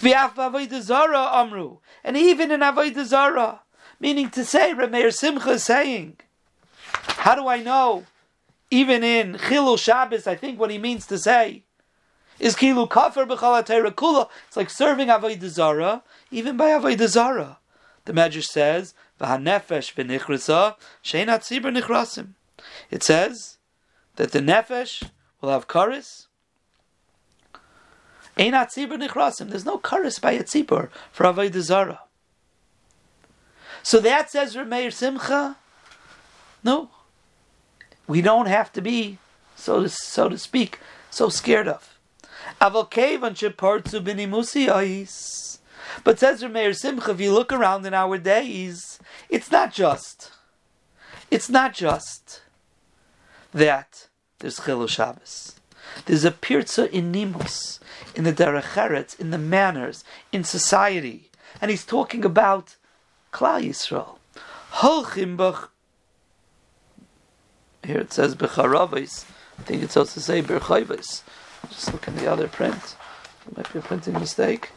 V'af 0.00 0.34
avodah 0.34 0.80
zara 0.80 1.30
amru, 1.32 1.78
and 2.02 2.16
even 2.16 2.50
in 2.50 2.60
avodah 2.60 3.04
zara, 3.04 3.60
meaning 4.00 4.28
to 4.30 4.44
say, 4.44 4.72
Rameir 4.74 5.14
Simcha 5.14 5.50
is 5.50 5.64
saying, 5.64 6.16
how 7.06 7.34
do 7.34 7.46
I 7.46 7.62
know? 7.62 8.04
Even 8.70 9.04
in 9.04 9.34
Chilul 9.34 9.78
Shabbos, 9.78 10.26
I 10.26 10.34
think 10.34 10.58
what 10.58 10.70
he 10.70 10.78
means 10.78 11.06
to 11.06 11.18
say 11.18 11.64
is 12.38 12.56
Kilu 12.56 12.88
Kafir 12.88 13.26
b'chalatera 13.26 13.92
kula. 13.92 14.28
It's 14.48 14.56
like 14.56 14.70
serving 14.70 15.08
avodah 15.08 15.48
zara, 15.48 16.02
even 16.30 16.56
by 16.56 16.70
avodah 16.70 17.06
zara. 17.06 17.58
The 18.10 18.20
Medrash 18.20 18.48
says, 18.48 18.92
"V'hanefesh 19.20 19.94
v'nichrasa 19.94 20.74
sheinat 21.04 21.42
tzibur 21.42 21.70
nichrasim." 21.80 22.30
It 22.90 23.04
says 23.04 23.58
that 24.16 24.32
the 24.32 24.40
nefesh 24.40 25.08
will 25.40 25.50
have 25.50 25.68
karis 25.68 26.26
Einat 28.36 28.74
tzibur 28.74 29.00
nichrasim. 29.00 29.50
There's 29.50 29.64
no 29.64 29.78
karis 29.78 30.20
by 30.20 30.32
a 30.32 30.42
for 30.42 30.90
avodah 31.24 31.60
zara. 31.60 32.00
So 33.84 34.00
that 34.00 34.28
says 34.28 34.56
Rameir 34.56 34.92
Simcha. 34.92 35.56
No, 36.64 36.90
we 38.08 38.20
don't 38.20 38.46
have 38.46 38.72
to 38.72 38.80
be 38.80 39.18
so 39.54 39.84
to, 39.84 39.88
so 39.88 40.28
to 40.28 40.36
speak 40.36 40.80
so 41.10 41.28
scared 41.28 41.68
of. 41.68 41.96
But 46.04 46.18
says 46.18 46.42
Rameir 46.42 46.76
Simcha, 46.76 47.10
if 47.10 47.20
you 47.20 47.32
look 47.32 47.52
around 47.52 47.86
in 47.86 47.94
our 47.94 48.18
days, 48.18 48.98
it's 49.28 49.50
not 49.50 49.72
just. 49.72 50.32
It's 51.30 51.48
not 51.48 51.74
just 51.74 52.42
that 53.52 54.08
there's 54.38 54.60
Chilul 54.60 54.88
Shabbos. 54.88 55.60
There's 56.06 56.24
a 56.24 56.30
pirza 56.30 56.90
in 56.94 57.10
Nimus 57.10 57.80
in 58.14 58.24
the 58.24 58.32
derech 58.32 59.18
in 59.20 59.30
the 59.30 59.38
manners, 59.38 60.04
in 60.32 60.44
society. 60.44 61.30
And 61.60 61.70
he's 61.70 61.84
talking 61.84 62.24
about 62.24 62.76
Klal 63.32 63.64
Yisrael. 63.64 64.18
Holchimbach. 64.74 65.68
Here 67.84 67.98
it 67.98 68.12
says 68.12 68.34
Becharavis. 68.34 69.24
I 69.58 69.62
think 69.62 69.82
it's 69.82 69.96
also 69.96 70.20
say 70.20 70.42
Berchayvis. 70.42 71.22
Just 71.68 71.92
look 71.92 72.08
in 72.08 72.16
the 72.16 72.30
other 72.30 72.48
print. 72.48 72.96
It 73.46 73.56
might 73.56 73.72
be 73.72 73.78
a 73.78 73.82
printing 73.82 74.14
mistake. 74.14 74.70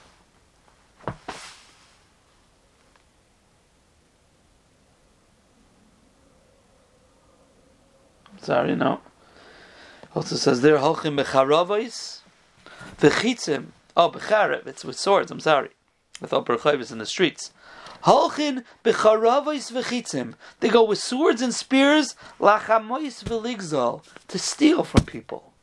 Sorry, 8.44 8.76
no. 8.76 9.00
Also 10.14 10.36
says 10.36 10.62
there 10.62 10.78
Holchim 10.78 11.20
Becharavis. 11.20 12.20
V'chitzim, 13.00 13.68
oh, 13.96 14.10
b'charev, 14.10 14.68
it's 14.68 14.86
with 14.86 15.00
swords, 15.00 15.32
I'm 15.32 15.40
sorry. 15.40 15.70
With 16.22 16.34
upper 16.34 16.58
chayvus 16.58 16.92
in 16.92 16.98
the 16.98 17.06
streets. 17.06 17.52
Halchin 18.04 18.64
b'charavos 18.84 19.72
v'chitzim. 19.72 20.34
They 20.60 20.70
go 20.70 20.84
with 20.84 21.00
swords 21.00 21.42
and 21.42 21.56
spears, 21.56 22.16
lachamois 22.40 23.24
v'ligzal, 23.24 24.04
to 24.28 24.38
steal 24.38 24.84
from 24.84 25.06
people. 25.06 25.54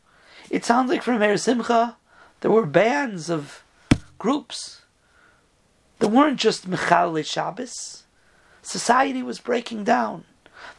It 0.48 0.64
sounds 0.64 0.90
like 0.90 1.02
from 1.02 1.18
Meir 1.18 1.36
Simcha, 1.36 1.96
there 2.40 2.50
were 2.50 2.66
bands 2.66 3.30
of 3.30 3.62
groups. 4.18 4.82
There 5.98 6.08
weren't 6.08 6.40
just 6.40 6.68
Mechal 6.68 7.24
Shabbos. 7.24 8.04
Society 8.62 9.22
was 9.22 9.38
breaking 9.38 9.84
down. 9.84 10.24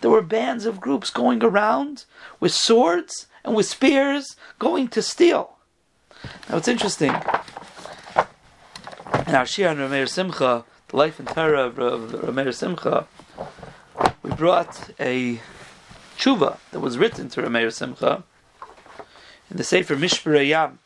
There 0.02 0.12
were 0.12 0.22
bands 0.22 0.66
of 0.66 0.80
groups 0.80 1.10
going 1.10 1.44
around 1.44 2.06
with 2.40 2.54
swords 2.54 3.28
and 3.44 3.56
with 3.56 3.68
spears 3.68 4.36
going 4.60 4.88
to 4.90 5.02
steal. 5.02 5.58
Now 6.50 6.58
it's 6.58 6.68
interesting. 6.68 7.14
In 9.28 9.36
our 9.36 9.46
Shir 9.46 9.70
on 9.70 9.78
Rameir 9.78 10.10
Simcha, 10.10 10.66
the 10.88 10.98
life 10.98 11.20
and 11.20 11.28
terror 11.28 11.56
of, 11.56 11.76
Rameir 11.76 12.54
Simcha, 12.54 13.08
we 14.24 14.32
brought 14.32 14.90
a 15.00 15.40
tshuva 16.18 16.58
that 16.72 16.80
was 16.80 16.98
written 16.98 17.30
to 17.30 17.42
Rameir 17.42 17.72
Simcha 17.72 18.24
in 19.50 19.58
the 19.58 19.64
Sefer 19.64 19.96
Mishpere 19.96 20.48
Yam. 20.48 20.80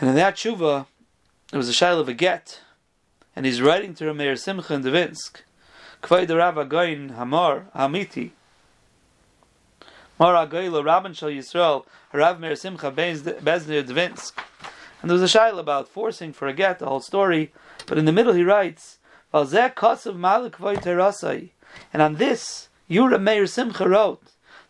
And 0.00 0.10
in 0.10 0.16
that 0.16 0.36
tshuva, 0.36 0.86
there 1.50 1.58
was 1.58 1.68
a 1.68 1.72
shail 1.72 2.00
of 2.00 2.08
a 2.08 2.14
get, 2.14 2.60
and 3.36 3.46
he's 3.46 3.62
writing 3.62 3.94
to 3.94 4.04
Rameir 4.04 4.38
Simcha 4.38 4.74
in 4.74 4.82
Devinsk, 4.82 5.42
The 6.06 6.36
Rav 6.36 6.56
Agoin 6.56 7.16
Hamar 7.16 7.64
Hamiti, 7.74 8.32
Mara 10.18 10.46
Goyla 10.46 10.84
Rabban 10.84 11.16
Shal 11.16 11.30
Yisrael 11.30 11.86
Harav 12.12 12.38
Meir 12.38 12.54
Simcha 12.56 12.92
Beznir 12.92 13.82
Dvinsk. 13.82 14.32
And 15.00 15.10
there 15.10 15.18
was 15.18 15.34
a 15.34 15.38
shaila 15.38 15.60
about 15.60 15.88
forcing 15.88 16.34
for 16.34 16.46
a 16.46 16.52
get, 16.52 16.78
the 16.78 16.84
whole 16.86 17.00
story. 17.00 17.52
But 17.86 17.96
in 17.96 18.04
the 18.04 18.12
middle 18.12 18.34
he 18.34 18.44
writes. 18.44 18.98
And 19.32 19.48
on 22.02 22.14
this, 22.16 22.68
Yura 22.86 23.18
Meir 23.18 23.46
Simcha 23.46 23.88
wrote, 23.88 24.22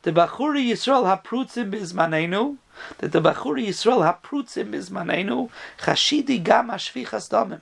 the 0.03 0.13
Bachuri 0.13 0.65
Yisrael 0.69 1.05
haprutzim 1.05 1.71
bizmanenu, 1.73 2.59
that 2.99 3.11
the 3.11 3.21
Bachuri 3.21 3.67
Yisrael 3.67 4.05
haprutzim 4.23 4.71
bizmanenu, 4.71 5.51
chashidi 5.81 6.43
gam 6.43 6.69
ashvichas 6.69 7.29
damim. 7.29 7.61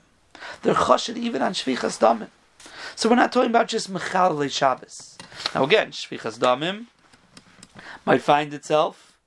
They're 0.61 0.75
choshed 0.75 1.17
even 1.17 1.41
on 1.41 1.53
shvichas 1.53 1.97
damim. 1.99 2.29
So 2.95 3.09
we're 3.09 3.15
not 3.15 3.31
talking 3.31 3.49
about 3.49 3.67
just 3.67 3.91
Mechal 3.91 4.49
Shabbos. 4.51 5.17
Now 5.53 5.63
again, 5.63 5.91
shvichas 5.91 6.37
damim, 6.39 6.87
might 8.05 8.21
find 8.21 8.53
itself. 8.53 9.17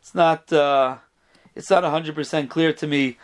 It's 0.00 0.14
not. 0.14 0.52
Uh, 0.52 0.98
it's 1.54 1.70
not 1.70 1.84
hundred 1.84 2.14
percent 2.14 2.50
clear 2.50 2.72
to 2.72 2.86
me 2.86 3.18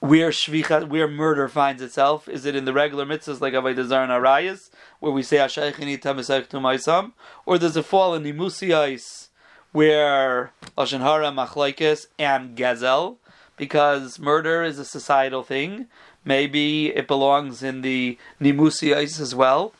where 0.00 0.30
shvicha, 0.30 0.88
where 0.88 1.06
murder 1.06 1.48
finds 1.48 1.82
itself. 1.82 2.28
Is 2.28 2.44
it 2.44 2.56
in 2.56 2.64
the 2.64 2.72
regular 2.72 3.06
mitzvahs 3.06 3.40
like 3.40 3.54
Avodah 3.54 3.86
Zarah 3.86 4.04
and 4.04 4.12
Arayas, 4.12 4.70
where 4.98 5.12
we 5.12 5.22
say 5.22 5.36
Ashaychini 5.36 6.00
Tamisach 6.00 6.48
Tumaisam, 6.48 7.12
or 7.46 7.58
does 7.58 7.76
it 7.76 7.84
fall 7.84 8.14
in 8.14 8.24
Nimusiais, 8.24 9.28
where 9.72 10.52
Lashon 10.76 11.00
Hara 11.00 11.30
Machlaikis 11.30 12.06
and 12.18 12.56
Gazel, 12.56 13.18
because 13.56 14.18
murder 14.18 14.62
is 14.64 14.78
a 14.78 14.84
societal 14.84 15.42
thing. 15.42 15.86
Maybe 16.24 16.88
it 16.88 17.06
belongs 17.06 17.62
in 17.62 17.80
the 17.80 18.18
Nimusiais 18.40 19.20
as 19.20 19.34
well. 19.34 19.72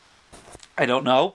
I 0.78 0.86
don't 0.86 1.04
know. 1.04 1.34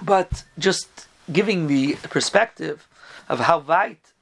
But 0.00 0.44
just 0.58 1.08
giving 1.32 1.66
the 1.66 1.94
perspective 2.02 2.86
of 3.28 3.40
how 3.40 3.60
weit, 3.60 4.12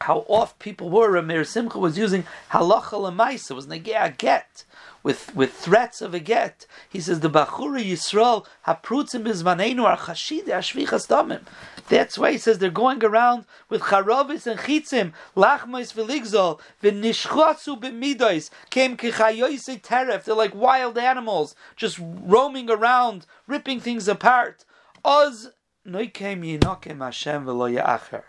how 0.00 0.24
off 0.28 0.58
people 0.58 0.88
were, 0.90 1.10
Ramir 1.10 1.46
Simcha 1.46 1.78
was 1.78 1.98
using 1.98 2.24
halacha 2.50 2.92
lemaisa, 2.92 3.54
was 3.54 3.66
negea 3.66 4.16
get, 4.16 4.64
with, 5.02 5.34
with 5.34 5.52
threats 5.52 6.00
of 6.00 6.14
a 6.14 6.20
get. 6.20 6.66
He 6.88 7.00
says, 7.00 7.20
the 7.20 7.30
Bachura 7.30 7.84
Yisrael 7.84 8.46
haprutzim 8.66 9.24
bizmanenu 9.24 9.84
ar 9.84 9.98
chashide 9.98 10.48
ashvichas 10.48 11.06
damim. 11.06 11.42
That's 11.90 12.16
why 12.16 12.30
he 12.30 12.38
says 12.38 12.58
they're 12.58 12.70
going 12.70 13.04
around 13.04 13.46
with 13.68 13.82
charavis 13.82 14.46
and 14.46 14.60
chitzim, 14.60 15.12
lachmais 15.36 15.92
v'ligzol, 15.92 16.60
v'nishchatzu 16.80 17.80
b'midois, 17.80 18.48
came 18.70 18.96
kichayoise 18.96 19.80
teref. 19.82 20.22
They're 20.22 20.36
like 20.36 20.54
wild 20.54 20.96
animals, 20.96 21.56
just 21.74 21.98
roaming 22.00 22.70
around, 22.70 23.26
ripping 23.48 23.80
things 23.80 24.06
apart. 24.06 24.64
Oz 25.04 25.50
noikem 25.84 26.44
yinokem 26.60 26.98
Hashem 27.00 27.44
v'lo 27.44 27.68
ya'acher. 27.76 28.22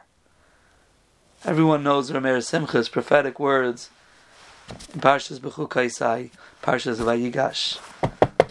Everyone 1.45 1.84
knows 1.84 2.10
Rameir 2.10 2.43
Simcha's 2.43 2.89
prophetic 2.89 3.39
words 3.39 3.91
in 4.91 5.02
Parshas 5.02 5.39
Bechukaisai, 5.39 6.32
Parshas 6.63 6.97
Vayigash. 6.97 7.78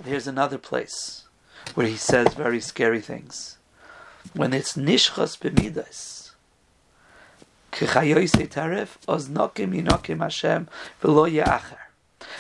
Here's 0.05 0.29
another 0.29 0.59
place 0.59 1.25
where 1.75 1.89
he 1.89 1.97
says 1.97 2.35
very 2.35 2.61
scary 2.61 3.01
things. 3.01 3.57
When 4.35 4.53
it's 4.53 4.77
nishchas 4.77 5.39
b'midas, 5.39 6.31
K'chayoyse 7.73 8.49
tarif, 8.49 8.97
oz 9.09 9.29
nokim 9.29 9.75
yinokim 9.75 10.21
Hashem, 10.21 10.69
v'lo 11.03 11.31
ya'acher. 11.31 11.79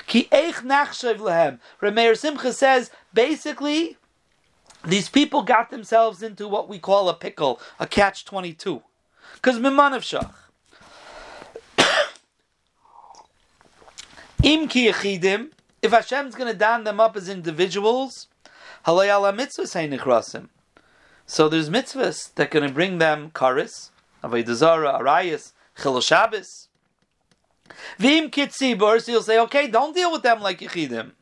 Ki 0.07 0.29
eich 0.31 0.62
nachshev 0.62 1.19
lehem. 1.19 1.61
Rameir 1.81 2.16
Simcha 2.16 2.53
says, 2.53 2.90
basically, 3.14 3.97
these 4.85 5.09
people 5.09 5.43
got 5.43 5.71
themselves 5.71 6.23
into 6.23 6.49
what 6.49 6.69
we 6.69 6.79
call 6.79 7.09
a 7.09 7.14
pickle, 7.14 7.61
a 7.79 7.87
catch-22. 7.87 8.83
Because 9.35 9.59
mimanav 9.59 10.03
shach. 10.03 10.33
Im 14.43 14.69
ki 14.69 14.90
yechidim, 14.90 15.51
if 15.83 15.93
Hashem's 15.93 16.35
going 16.35 16.51
to 16.53 16.59
down 16.59 16.85
them 16.85 17.01
up 17.01 17.16
as 17.16 17.29
individuals, 17.29 18.29
halayala 18.87 19.35
mitzvahs 19.35 20.49
So 21.31 21.49
there's 21.49 21.71
mitzvahs 21.71 22.35
that 22.35 22.51
to 22.51 22.69
bring 22.71 22.99
them 22.99 23.31
karis, 23.31 23.90
avodah 24.25 25.01
arayas, 25.01 25.53
chil 25.81 26.01
Shabbos. 26.01 26.66
Vim 27.99 28.33
kitzibur, 28.33 29.01
so 29.01 29.12
you'll 29.12 29.23
say, 29.23 29.38
okay, 29.38 29.69
don't 29.69 29.95
deal 29.95 30.11
with 30.11 30.25
them 30.25 30.40
like 30.40 30.59
yechidim. 30.59 31.12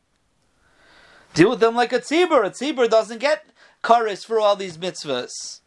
Deal 1.35 1.51
with 1.51 1.59
them 1.59 1.75
like 1.75 1.93
a 1.93 1.99
tzibur. 1.99 2.43
A 2.43 2.49
tzibur 2.49 2.89
doesn't 2.89 3.19
get 3.19 3.45
karis 3.83 4.25
for 4.25 4.39
all 4.39 4.55
these 4.55 4.79
mitzvahs. 4.79 5.61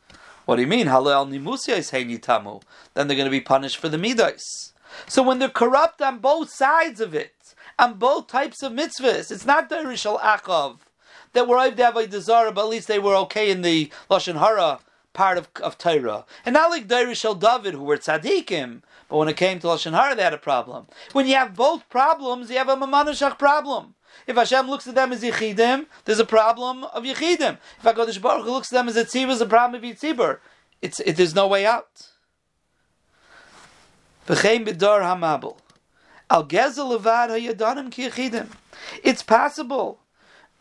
What 0.45 0.57
do 0.57 0.63
you 0.63 0.69
mean? 0.69 0.89
Halal 0.89 1.31
nimusiyas 1.31 2.21
tamu. 2.21 2.59
Then 2.95 3.07
they're 3.07 3.17
going 3.17 3.27
to 3.27 3.31
be 3.31 3.41
punished 3.41 3.77
for 3.77 3.89
the 3.89 3.97
midas. 3.97 4.73
So 5.07 5.23
when 5.23 5.39
they're 5.39 5.51
corrupt 5.51 6.03
on 6.03 6.19
both 6.19 6.51
sides 6.53 7.01
of 7.01 7.15
it, 7.15 7.55
on 7.79 7.95
both 7.95 8.27
types 8.27 8.61
of 8.65 8.73
mitzvahs. 8.73 9.31
It's 9.31 9.47
not 9.47 9.69
the 9.69 9.77
Rishal 9.77 10.19
Achav 10.21 10.79
that 11.33 11.49
were 11.49 11.57
Avodah 11.57 12.21
Zarah, 12.21 12.53
but 12.53 12.63
at 12.63 12.69
least 12.69 12.89
they 12.89 12.99
were 12.99 13.17
okay 13.17 13.51
in 13.51 13.63
the 13.63 13.91
Lashon 14.11 14.39
Hara 14.39 14.81
part 15.13 15.39
of, 15.39 15.49
of 15.63 15.79
Torah. 15.79 16.25
And 16.45 16.55
not 16.55 16.71
like 16.71 16.89
Dairishal 16.89 17.39
David, 17.39 17.75
who 17.75 17.85
were 17.85 17.97
tzaddikim, 17.97 18.83
but 19.09 19.17
when 19.17 19.29
it 19.29 19.37
came 19.37 19.59
to 19.61 19.67
Lashon 19.67 19.93
Hara, 19.93 20.15
they 20.15 20.23
had 20.23 20.35
a 20.35 20.39
problem. 20.39 20.87
When 21.13 21.27
you 21.27 21.35
have 21.35 21.55
both 21.55 21.89
problems, 21.89 22.51
you 22.51 22.59
have 22.59 22.69
a 22.69 22.77
Mamanashach 22.77 23.39
problem. 23.39 23.95
If 24.27 24.37
Hashem 24.37 24.69
looks 24.69 24.87
at 24.87 24.95
them 24.95 25.13
as 25.13 25.23
Yechidim, 25.23 25.87
there's 26.05 26.19
a 26.19 26.25
problem 26.25 26.85
of 26.85 27.05
Yechidim. 27.05 27.59
If 27.79 27.83
HaKadosh 27.83 28.21
Baruch 28.21 28.45
Hu 28.45 28.53
looks 28.53 28.73
at 28.73 28.77
them 28.77 28.89
as 28.89 28.97
a 28.97 29.05
Tzibur, 29.05 29.29
there's 29.29 29.41
a 29.41 29.47
problem 29.47 29.83
of 29.83 29.91
Yitzibur. 29.91 30.39
It's, 30.81 31.01
it, 31.01 31.17
there's 31.17 31.35
no 31.35 31.47
way 31.47 31.67
out. 31.67 32.09
It's 39.05 39.23
possible 39.23 40.02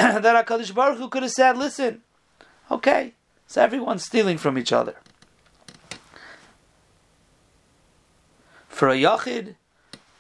that 0.22 0.48
Hakadosh 0.48 0.74
Baruch 0.74 0.98
Hu 0.98 1.10
could 1.10 1.22
have 1.22 1.32
said, 1.32 1.58
"Listen, 1.58 2.02
okay, 2.72 3.14
so 3.46 3.62
everyone's 3.62 4.04
stealing 4.04 4.40
from 4.40 4.58
each 4.58 4.74
other." 4.74 4.96
For 8.68 8.90
a 8.90 8.96
yachid, 8.96 9.56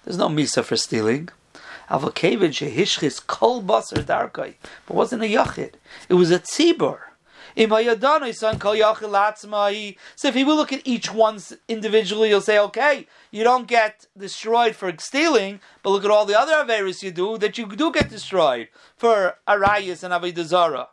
there's 0.03 0.19
no 0.19 0.29
misa 0.29 0.63
for 0.63 0.77
stealing. 0.77 1.29
Avokeved 1.89 2.53
shehishchis 2.53 3.25
kol 3.25 3.63
basar 3.63 4.03
darkai, 4.03 4.53
but 4.85 4.93
wasn't 4.93 5.23
a 5.23 5.25
yachid. 5.25 5.73
It 6.09 6.13
was 6.13 6.29
a 6.29 6.37
tzibur. 6.37 6.99
So 7.55 7.77
if 10.27 10.35
he 10.35 10.43
will 10.43 10.55
look 10.55 10.73
at 10.73 10.81
each 10.85 11.13
one 11.13 11.39
individually, 11.67 12.29
he'll 12.29 12.41
say, 12.41 12.59
okay, 12.59 13.07
you 13.31 13.43
don't 13.43 13.67
get 13.67 14.05
destroyed 14.17 14.75
for 14.75 14.93
stealing, 14.99 15.59
but 15.83 15.89
look 15.91 16.05
at 16.05 16.11
all 16.11 16.25
the 16.25 16.39
other 16.39 16.53
Averis 16.53 17.03
you 17.03 17.11
do 17.11 17.37
that 17.37 17.57
you 17.57 17.67
do 17.67 17.91
get 17.91 18.09
destroyed 18.09 18.69
for 18.95 19.35
Arayas 19.47 20.03
and 20.03 20.13
Avedazara. 20.13 20.87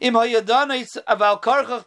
Im 0.00 0.14
hayadanis 0.14 0.96
aval 1.08 1.40
karchach 1.40 1.84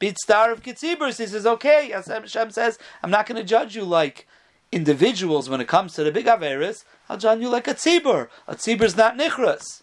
bitstar 0.00 0.52
of 0.52 0.62
kitzibers. 0.62 1.18
He 1.18 1.26
says, 1.26 1.46
okay, 1.46 1.92
as 1.92 2.06
Hashem 2.06 2.50
says, 2.50 2.78
I'm 3.02 3.10
not 3.10 3.26
going 3.26 3.40
to 3.40 3.44
judge 3.44 3.74
you 3.74 3.84
like 3.84 4.26
individuals 4.70 5.48
when 5.48 5.60
it 5.60 5.68
comes 5.68 5.94
to 5.94 6.04
the 6.04 6.12
big 6.12 6.26
Averis. 6.26 6.84
I'll 7.08 7.16
judge 7.16 7.40
you 7.40 7.48
like 7.48 7.68
a 7.68 7.74
tzibur. 7.74 8.28
A 8.46 8.54
tzibur 8.54 8.82
is 8.82 8.96
not 8.96 9.16
nichras. 9.16 9.82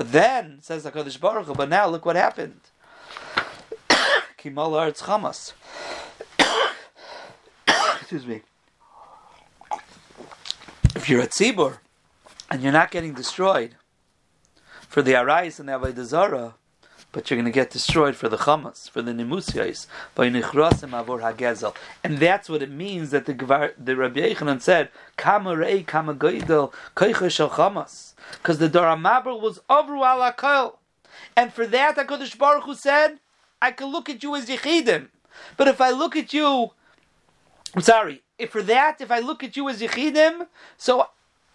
But 0.00 0.12
then, 0.12 0.62
says 0.62 0.86
HaKadosh 0.86 1.20
Baruch 1.20 1.44
Hu, 1.44 1.54
but 1.54 1.68
now 1.68 1.86
look 1.86 2.06
what 2.06 2.16
happened. 2.16 2.62
Kimal 4.38 4.74
Arts 4.74 5.02
Chamas. 5.02 5.52
Excuse 8.00 8.26
me. 8.26 8.40
If 10.96 11.10
you're 11.10 11.20
a 11.20 11.26
tzibur 11.26 11.80
and 12.50 12.62
you're 12.62 12.72
not 12.72 12.90
getting 12.90 13.12
destroyed 13.12 13.76
for 14.88 15.02
the 15.02 15.14
arais 15.14 15.60
and 15.60 15.68
the 15.68 15.72
avodah 15.72 16.54
but 17.12 17.30
you're 17.30 17.36
going 17.36 17.44
to 17.44 17.50
get 17.50 17.70
destroyed 17.70 18.16
for 18.16 18.28
the 18.28 18.36
chamas, 18.36 18.88
for 18.88 19.02
the 19.02 19.12
nimusyais, 19.12 19.86
by 20.14 20.28
nichrasim 20.28 20.90
avor 20.90 21.20
hagezel, 21.20 21.74
and 22.04 22.18
that's 22.18 22.48
what 22.48 22.62
it 22.62 22.70
means 22.70 23.10
that 23.10 23.26
the 23.26 23.72
the 23.78 23.96
Rabbi 23.96 24.20
Yechanan 24.20 24.60
said, 24.60 24.90
"Kama 25.16 25.56
rei 25.56 25.82
kama 25.82 26.12
shel 26.12 26.70
chamas," 27.50 28.14
because 28.34 28.58
the 28.58 28.68
Dora 28.68 28.96
Mabel 28.96 29.40
was 29.40 29.60
over 29.68 29.96
al 29.96 30.78
and 31.36 31.52
for 31.52 31.66
that 31.66 31.96
Hakadosh 31.96 32.38
Baruch 32.38 32.64
Hu 32.64 32.74
said, 32.74 33.18
"I 33.60 33.72
can 33.72 33.88
look 33.88 34.08
at 34.08 34.22
you 34.22 34.34
as 34.36 34.46
yichidim, 34.46 35.08
but 35.56 35.68
if 35.68 35.80
I 35.80 35.90
look 35.90 36.16
at 36.16 36.32
you, 36.32 36.70
I'm 37.74 37.82
sorry." 37.82 38.22
If 38.38 38.50
for 38.52 38.62
that, 38.62 39.00
if 39.00 39.10
I 39.10 39.18
look 39.18 39.44
at 39.44 39.56
you 39.56 39.68
as 39.68 39.82
yichidim, 39.82 40.46
so 40.78 41.10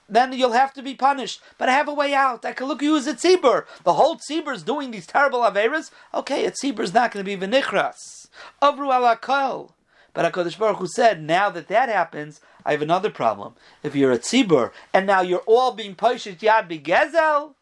then 0.08 0.34
you'll 0.34 0.52
have 0.52 0.74
to 0.74 0.84
be 0.84 0.94
punished. 0.94 1.42
But 1.58 1.70
I 1.70 1.74
have 1.74 1.88
a 1.88 1.94
way 1.94 2.14
out. 2.14 2.46
I 2.46 2.54
can 2.54 2.68
look 2.68 2.82
at 2.82 2.86
you 2.86 2.98
as 2.98 3.08
a 3.08 3.14
tzibur. 3.14 3.66
The 3.84 3.94
whole 3.94 4.18
tzibur 4.18 4.54
is 4.54 4.64
doing 4.64 4.92
these 4.92 5.08
terrible 5.08 5.40
averas. 5.40 5.92
Okay, 6.14 6.46
a 6.46 6.52
tzibur 6.52 6.82
is 6.82 6.94
not 6.94 7.12
going 7.12 7.26
to 7.26 7.38
be 7.38 7.46
v'nichras. 7.46 8.28
Avru 8.62 8.90
alakal. 8.90 9.72
But 10.14 10.32
HaKadosh 10.32 10.58
Baruch 10.58 10.78
Hu 10.78 10.88
said, 10.88 11.22
now 11.22 11.50
that 11.50 11.68
that 11.68 11.90
happens, 11.90 12.40
I 12.66 12.72
have 12.72 12.82
another 12.82 13.10
problem. 13.10 13.56
If 13.84 13.96
you're 13.96 14.14
a 14.14 14.20
tzibur, 14.20 14.72
and 14.94 15.06
now 15.06 15.22
you're 15.22 15.44
all 15.46 15.74
being 15.74 15.96
poshet 15.96 16.38
yad 16.38 16.70
begezel, 16.70 17.56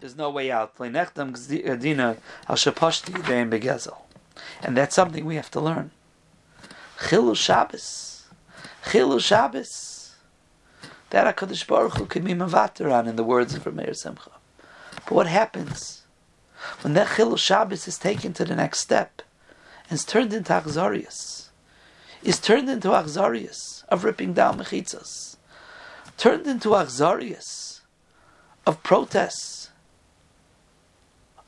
there's 0.00 0.16
no 0.16 0.30
way 0.30 0.50
out. 0.50 0.74
And 0.78 0.94
that's 4.76 4.94
something 4.94 5.24
we 5.24 5.36
have 5.36 5.50
to 5.50 5.60
learn. 5.60 5.90
Chilul 6.98 7.36
Shabbos. 7.36 8.24
Chilul 8.84 9.20
Shabbos 9.20 9.91
that 11.12 11.36
HaKadosh 11.36 11.66
Baruch 11.66 11.98
Hu 11.98 12.06
can 12.06 12.24
be 12.24 12.32
mavater 12.32 12.90
on, 12.90 13.06
in 13.06 13.16
the 13.16 13.22
words 13.22 13.54
of 13.54 13.66
Meir 13.66 13.92
Simcha. 13.92 14.30
But 15.04 15.12
what 15.12 15.26
happens 15.26 16.04
when 16.80 16.94
that 16.94 17.06
Chilul 17.08 17.38
Shabbos 17.38 17.86
is 17.86 17.98
taken 17.98 18.32
to 18.32 18.46
the 18.46 18.56
next 18.56 18.80
step 18.80 19.20
and 19.90 19.92
is 19.92 20.06
turned 20.06 20.32
into 20.32 20.54
Achzarius? 20.54 21.50
Is 22.22 22.40
turned 22.40 22.70
into 22.70 22.88
Achzarius 22.88 23.84
of 23.90 24.04
ripping 24.04 24.32
down 24.32 24.58
mechitzas, 24.58 25.36
turned 26.16 26.46
into 26.46 26.70
Achzarius 26.70 27.82
of 28.66 28.82
protests, 28.82 29.68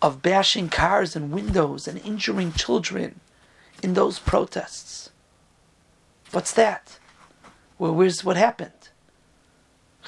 of 0.03 0.21
bashing 0.21 0.69
cars 0.69 1.17
and 1.17 1.33
windows 1.33 1.89
and 1.89 1.99
injuring 2.05 2.53
children 2.53 3.21
in 3.83 3.95
those 3.95 4.19
protests. 4.19 5.09
What's 6.33 6.53
that? 6.53 6.99
Well, 7.79 7.95
where's 7.95 8.25
what 8.25 8.37
happened? 8.37 8.84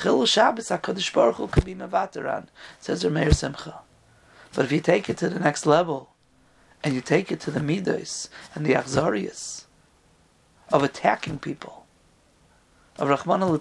Chil 0.01 0.27
Shabbos 0.27 0.69
HaKadosh 0.69 1.13
Baruch 1.13 1.37
Hu 1.37 1.47
could 1.47 1.65
be 1.65 1.75
Mavataran, 1.75 2.49
says 2.81 3.03
Rameir 3.03 3.35
Simcha. 3.35 3.81
But 4.55 4.67
if 4.67 4.73
you 4.73 4.81
take 4.81 5.09
it 5.09 5.17
to 5.19 5.29
the 5.29 5.39
next 5.39 5.67
level, 5.67 6.11
and 6.85 6.95
you 6.95 7.01
take 7.01 7.33
it 7.33 7.41
to 7.41 7.51
the 7.51 7.63
Midas 7.63 8.29
and 8.55 8.65
the 8.65 8.75
Achzarias 8.75 9.65
of 10.73 10.83
attacking 10.83 11.39
people, 11.39 11.87
of 12.99 13.09
Rahman 13.09 13.43
al 13.43 13.55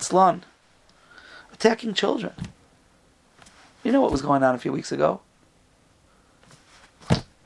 attacking 1.54 1.94
children. 1.94 2.34
You 3.84 3.92
know 3.92 4.02
what 4.02 4.12
was 4.12 4.22
going 4.22 4.44
on 4.44 4.56
a 4.56 4.60
few 4.60 4.72
weeks 4.72 4.92
ago? 4.92 5.22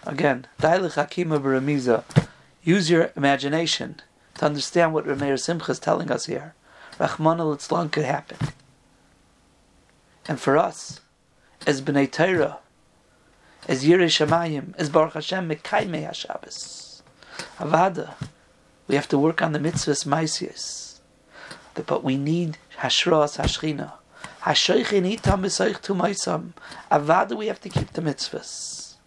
Again, 0.05 0.47
Dailich 0.61 0.95
Hakima 0.95 1.39
Baramiza. 1.39 2.03
Use 2.63 2.89
your 2.89 3.11
imagination 3.15 4.01
to 4.35 4.45
understand 4.45 4.93
what 4.93 5.05
Rameir 5.05 5.39
Simcha 5.39 5.71
is 5.71 5.79
telling 5.79 6.11
us 6.11 6.25
here. 6.25 6.55
Rahman 6.99 7.39
al 7.39 7.55
could 7.55 8.05
happen. 8.05 8.37
And 10.29 10.39
for 10.39 10.59
us, 10.59 10.99
as 11.65 11.81
Bnei 11.81 12.09
Torah, 12.09 12.59
as 13.67 13.83
Yirei 13.83 14.05
Shamayim, 14.05 14.75
as 14.77 14.87
Baruch 14.87 15.13
Hashem, 15.13 15.49
Mekaimei 15.49 16.07
HaShabbos, 16.07 17.01
Avada, 17.57 18.13
we 18.87 18.93
have 18.93 19.07
to 19.07 19.17
work 19.17 19.41
on 19.41 19.53
the 19.53 19.59
mitzvahs 19.59 20.05
Maisius. 20.05 20.99
But 21.73 22.03
we 22.03 22.15
need 22.15 22.59
Hashras 22.77 23.39
Hashchina. 23.39 23.93
Hashoichin 24.43 25.17
itam 25.17 25.41
b'soich 25.41 25.81
tu 25.81 25.95
maisam. 25.95 26.51
Avada, 26.91 27.35
we 27.35 27.47
have 27.47 27.59
to 27.61 27.69
keep 27.69 27.93
the 27.93 28.01
mitzvahs. 28.01 28.97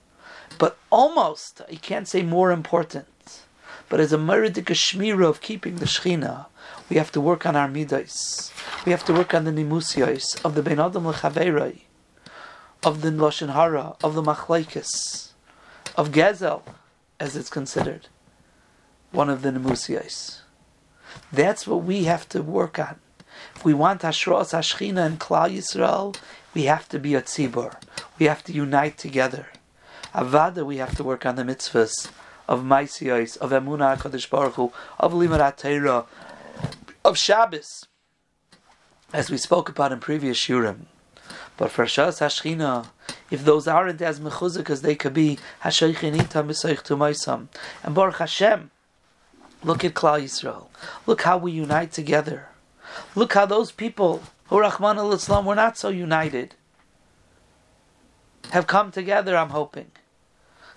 But 0.59 0.77
almost, 0.91 1.63
I 1.71 1.77
can't 1.77 2.09
say 2.09 2.23
more 2.23 2.51
important, 2.51 3.07
but 3.89 4.01
as 4.01 4.13
a 4.13 4.19
meridik 4.19 4.65
shmira 4.65 5.29
of 5.29 5.41
keeping 5.41 5.77
the 5.77 5.85
Shechina, 5.85 6.47
we 6.89 6.97
have 6.97 7.13
to 7.13 7.21
work 7.21 7.47
on 7.47 7.57
our 7.57 7.69
midas. 7.69 8.53
We 8.85 8.93
have 8.93 9.05
to 9.05 9.13
work 9.13 9.35
on 9.35 9.45
the 9.45 9.51
nimusios 9.51 10.45
of 10.45 10.55
the 10.55 10.63
ben 10.63 10.79
adam 10.79 11.05
lechaverai, 11.05 11.81
of 12.83 13.03
the 13.03 13.11
lashon 13.11 13.53
hara, 13.53 13.97
of 14.03 14.15
the 14.15 14.23
machlaikis, 14.23 15.31
of 15.97 16.11
gezel, 16.11 16.63
as 17.19 17.37
it's 17.37 17.51
considered 17.51 18.09
one 19.11 19.31
of 19.31 19.43
the 19.43 19.51
nimusios. 19.51 20.41
That's 21.33 21.67
what 21.67 21.85
we 21.85 22.05
have 22.05 22.29
to 22.31 22.43
work 22.43 22.79
on. 22.79 22.99
If 23.55 23.65
we 23.65 23.75
want 23.75 24.03
Hashros 24.03 24.53
Hashchina 24.53 25.07
and 25.07 25.21
Klal 25.21 25.55
Yisrael, 25.55 26.17
we 26.55 26.65
have 26.65 26.89
to 26.91 26.99
be 26.99 27.15
a 27.15 27.23
tzibur. 27.23 27.75
We 28.19 28.27
have 28.27 28.45
to 28.45 28.53
unite 28.53 28.99
together. 28.99 29.47
Avada, 30.15 30.65
we 30.65 30.77
have 30.79 30.97
to 30.97 31.05
work 31.05 31.25
on 31.25 31.37
the 31.37 31.43
mitzvahs 31.43 32.11
of 32.49 32.63
Maisiyos, 32.63 33.37
of 33.39 33.51
Emunah 33.51 33.97
HaKadosh 33.97 34.29
Baruch 34.29 34.55
Hu, 34.55 34.73
of 34.99 35.13
Limarat 35.13 35.57
of 37.05 37.19
Shabbos, 37.19 37.87
as 39.13 39.31
we 39.31 39.37
spoke 39.37 39.69
about 39.69 39.93
in 39.93 40.01
previous 40.01 40.39
Shurim. 40.39 40.87
But 41.57 41.71
for 41.71 41.85
Shas 41.85 42.21
Hashchina, 42.21 42.87
if 43.31 43.45
those 43.45 43.69
aren't 43.69 44.01
as 44.01 44.21
mechuzik 44.21 44.71
as 44.71 44.83
they 44.83 44.95
could 44.95 45.15
be, 45.15 45.39
Hashaykhinita 45.63 46.45
Misaych 46.45 46.83
Tumaisam. 46.83 47.49
And 47.83 47.95
Baruch 47.95 48.19
Hashem, 48.19 48.71
look 49.63 49.85
at 49.85 49.95
Klal 49.95 50.23
Yisrael. 50.23 50.67
Look 51.07 51.23
how 51.23 51.39
we 51.39 51.53
unite 51.53 51.93
together. 51.93 52.49
Look 53.15 53.35
how 53.35 53.47
those 53.47 53.73
people 53.73 54.23
who 54.47 54.61
Rahman 54.61 54.99
al 54.99 55.13
Islam 55.13 55.47
were 55.47 55.55
not 55.55 55.79
so 55.79 55.89
united 55.89 56.55
have 58.51 58.67
come 58.67 58.91
together, 58.91 59.37
I'm 59.37 59.51
hoping. 59.51 59.91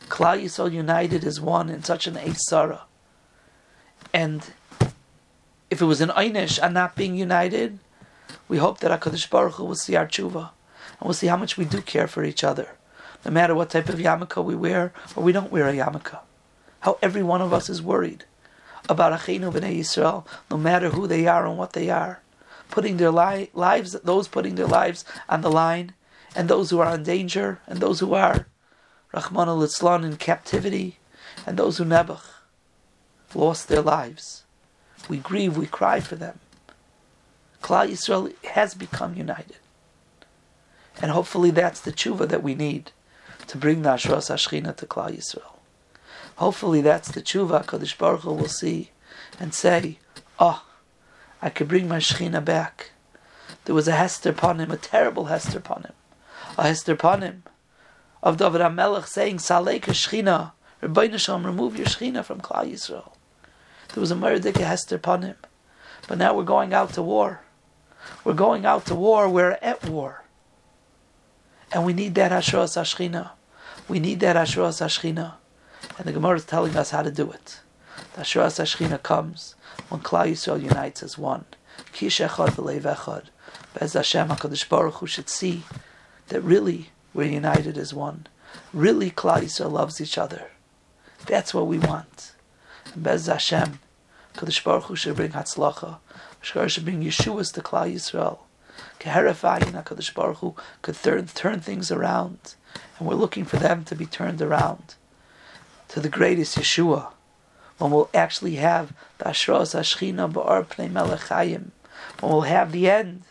Klal 0.08 0.42
Yisrael 0.42 0.72
united 0.72 1.24
as 1.24 1.42
one 1.42 1.70
in 1.70 1.84
such 1.84 2.08
an 2.08 2.16
Eisara. 2.16 2.82
And 4.14 4.54
if 5.70 5.82
it 5.82 5.86
was 5.86 6.02
an 6.02 6.10
Einish 6.10 6.60
and 6.62 6.74
not 6.74 6.96
being 6.96 7.16
united, 7.16 7.80
we 8.48 8.58
hope 8.58 8.80
that 8.80 9.00
HaKadosh 9.00 9.30
Baruch 9.30 9.54
Hu 9.54 9.66
will 9.66 9.76
see 9.76 9.96
our 9.96 10.08
tshuva 10.08 10.52
and 11.00 11.08
we'll 11.08 11.14
see 11.14 11.28
how 11.28 11.38
much 11.38 11.58
we 11.58 11.66
do 11.66 11.82
care 11.82 12.08
for 12.08 12.24
each 12.24 12.44
other. 12.44 12.70
No 13.24 13.32
matter 13.32 13.56
what 13.56 13.72
type 13.72 13.90
of 13.90 14.00
yarmulke 14.00 14.44
we 14.44 14.56
wear 14.56 14.94
or 15.16 15.24
we 15.24 15.32
don't 15.32 15.52
wear 15.52 15.68
a 15.68 15.74
yarmulke. 15.74 16.20
How 16.82 17.00
every 17.02 17.24
one 17.24 17.42
of 17.42 17.54
us 17.54 17.70
is 17.70 17.82
worried 17.82 18.26
about 18.88 19.20
Achinu 19.20 19.52
B'nai 19.52 19.80
Yisrael, 19.80 20.26
no 20.52 20.58
matter 20.58 20.90
who 20.90 21.08
they 21.08 21.26
are 21.26 21.48
and 21.48 21.58
what 21.58 21.74
they 21.74 21.90
are. 21.90 22.22
Putting 22.70 22.98
their 22.98 23.12
li- 23.12 23.50
lives, 23.54 23.94
those 24.04 24.28
putting 24.28 24.56
their 24.56 24.68
lives 24.68 25.04
on 25.28 25.42
the 25.42 25.52
line, 25.52 25.94
and 26.36 26.48
those 26.48 26.70
who 26.70 26.80
are 26.80 26.94
in 26.96 27.04
danger, 27.04 27.60
and 27.68 27.80
those 27.80 28.00
who 28.00 28.14
are 28.14 28.48
Rahman 29.14 29.48
al 29.48 30.04
in 30.04 30.18
captivity, 30.18 30.98
and 31.46 31.58
those 31.58 31.78
who 31.78 31.86
Nebuch 31.86 32.24
lost 33.34 33.68
their 33.68 33.82
lives. 33.82 34.45
We 35.08 35.18
grieve, 35.18 35.58
we 35.58 35.68
cry 35.68 36.00
for 36.00 36.16
them. 36.16 36.40
Klal 37.62 37.90
Yisrael 37.90 38.34
has 38.46 38.74
become 38.74 39.16
united. 39.16 39.58
And 41.02 41.12
hopefully 41.12 41.52
that's 41.52 41.82
the 41.82 41.92
tshuva 41.92 42.28
that 42.30 42.44
we 42.44 42.56
need 42.56 42.92
to 43.48 43.58
bring 43.58 43.82
the 43.82 43.90
Ashras 43.90 44.30
Ashchina 44.30 44.76
to 44.78 44.86
Klal 44.86 45.16
Yisrael. 45.16 45.58
Hopefully 46.38 46.82
that's 46.82 47.10
the 47.12 47.22
tshuva 47.22 47.66
Kadosh 47.66 47.98
Baruch 47.98 48.22
Hu 48.22 48.34
will 48.34 48.48
see 48.48 48.92
and 49.40 49.54
say, 49.54 50.00
oh, 50.40 50.66
I 51.42 51.50
could 51.50 51.68
bring 51.68 51.88
my 51.88 51.98
Shechina 51.98 52.44
back. 52.44 52.92
There 53.66 53.76
was 53.76 53.88
a 53.88 53.94
Hester 53.94 54.30
upon 54.30 54.60
him, 54.60 54.72
a 54.72 54.78
terrible 54.78 55.26
Hester 55.26 55.58
upon 55.58 55.84
him. 55.84 55.94
A 56.58 56.64
Hester 56.64 56.94
upon 56.94 57.22
him 57.22 57.44
of 58.22 58.38
David 58.38 58.62
HaMelech 58.62 59.08
saying, 59.08 59.38
Salek 59.38 59.82
Shechina, 59.84 60.52
Rabbi 60.82 61.16
Shalom, 61.18 61.46
remove 61.46 61.78
your 61.78 61.88
Shechina 61.88 62.24
from 62.24 62.42
Klal 62.42 62.72
Yisrael. 62.72 63.15
There 63.94 64.02
was 64.02 64.12
a 64.12 64.16
Merdeka 64.16 64.58
Hester 64.58 64.96
upon 64.96 65.22
him. 65.22 65.36
But 66.08 66.18
now 66.18 66.36
we're 66.36 66.44
going 66.44 66.74
out 66.74 66.94
to 66.94 67.02
war. 67.02 67.42
We're 68.24 68.34
going 68.34 68.66
out 68.66 68.86
to 68.88 68.96
war. 68.96 69.30
We're 69.30 69.58
at 69.62 69.86
war. 69.86 70.24
And 71.72 71.86
we 71.86 71.94
need 71.94 72.16
that 72.16 72.32
Hashras 72.32 72.78
Hashchina. 72.78 73.32
We 73.88 74.00
need 74.00 74.20
that 74.20 74.36
Hashras 74.36 74.82
Hashchina. 74.82 75.34
And 75.98 76.08
the 76.08 76.14
Gemara 76.14 76.38
is 76.38 76.46
telling 76.46 76.76
us 76.76 76.92
how 76.92 77.02
to 77.02 77.12
do 77.12 77.32
it. 77.32 77.62
The 78.14 78.22
Hashras 78.22 78.60
Hashchina 78.60 79.02
comes 79.02 79.56
when 79.90 80.02
Klal 80.02 80.32
Yisrael 80.32 80.62
unites 80.62 81.02
as 81.04 81.18
one. 81.18 81.46
Kish 81.92 82.20
Echad 82.20 82.50
V'Leiv 82.52 82.82
Echad. 82.82 83.26
Bez 83.78 83.94
Hashem 83.94 84.30
HaKadosh 84.30 84.70
Baruch 84.70 84.96
Hu 84.96 85.08
should 85.08 85.30
see 85.30 85.64
that 86.28 86.42
really 86.42 86.90
we're 87.14 87.30
united 87.30 87.78
as 87.78 87.94
one. 87.94 88.28
Really, 88.74 89.12
Klal 89.12 89.42
Yisrael 89.42 89.72
loves 89.72 90.00
each 90.00 90.18
other. 90.18 90.52
That's 91.26 91.54
what 91.54 91.68
we 91.68 91.80
want. 91.80 92.34
Bez 92.96 93.28
Hashem, 93.28 93.80
Kadosh 94.36 94.64
Baruch 94.64 94.84
Hu 94.86 94.96
should 94.96 95.16
bring 95.16 95.32
Hatzlacha. 95.32 95.98
Shkar 96.42 96.70
should 96.70 96.86
bring 96.86 97.02
Yeshua's 97.02 97.52
to 97.54 97.62
Klal 97.62 97.94
Yisrael. 97.94 98.40
Keherafayin 99.00 99.84
HaKadosh 99.84 100.14
Baruch 100.14 100.38
Hu 100.38 100.56
could 100.82 100.96
turn, 100.96 101.28
turn 101.28 101.60
things 101.60 101.92
around. 101.92 102.56
And 102.98 103.08
we're 103.08 103.16
looking 103.16 103.46
for 103.46 103.58
them 103.58 103.84
to 103.86 103.96
be 103.96 104.06
turned 104.06 104.42
around 104.42 104.96
to 105.90 106.00
the 106.00 106.10
greatest 106.10 106.58
Yeshua. 106.58 107.08
When 107.78 107.92
we'll 107.92 108.10
actually 108.14 108.56
have 108.56 108.94
the 109.18 109.26
Ashros 109.26 109.78
Ashchina 109.78 110.32
Ba'ar 110.32 110.66
Pnei 110.66 110.90
Melechayim. 110.90 111.72
When 112.20 112.32
we'll 112.32 112.42
have 112.42 112.72
the 112.72 112.90
end 112.90 113.24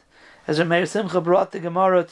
as 0.46 0.58
Rameir 0.58 0.86
Simcha 0.86 1.20
brought 1.20 1.52
the 1.52 1.60
Gemara, 1.60 2.06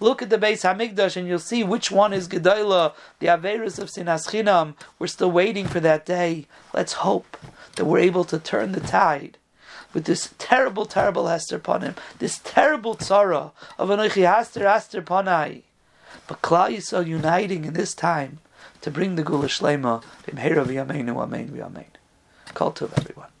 Look 0.00 0.22
at 0.22 0.30
the 0.30 0.38
base 0.38 0.62
Hamikdash 0.62 1.16
and 1.16 1.28
you'll 1.28 1.38
see 1.38 1.62
which 1.62 1.90
one 1.90 2.12
is 2.12 2.28
Gedalah, 2.28 2.94
the 3.18 3.26
Averis 3.26 3.78
of 3.78 3.88
Sinas 3.88 4.28
Chinam. 4.28 4.74
We're 4.98 5.06
still 5.06 5.30
waiting 5.30 5.66
for 5.66 5.80
that 5.80 6.06
day. 6.06 6.46
Let's 6.72 6.94
hope 6.94 7.36
that 7.76 7.84
we're 7.84 7.98
able 7.98 8.24
to 8.24 8.38
turn 8.38 8.72
the 8.72 8.80
tide 8.80 9.36
with 9.92 10.04
this 10.04 10.34
terrible, 10.38 10.86
terrible 10.86 11.28
Hester 11.28 11.56
upon 11.56 11.82
him, 11.82 11.94
this 12.18 12.40
terrible 12.42 12.96
tzara 12.96 13.52
of 13.78 13.90
Anochi 13.90 14.24
Haster 14.24 14.62
Haster 14.62 15.02
Panai. 15.02 15.62
But 16.26 16.42
Klal 16.42 16.74
Yisrael 16.74 17.06
uniting 17.06 17.64
in 17.64 17.74
this 17.74 17.94
time 17.94 18.38
to 18.80 18.90
bring 18.90 19.16
the 19.16 19.22
Gula 19.22 19.46
Shlema, 19.46 20.02
Amen, 20.28 20.58
Amen, 20.58 21.60
Amen. 21.62 21.84
Call 22.54 22.72
to 22.72 22.90
everyone. 22.96 23.33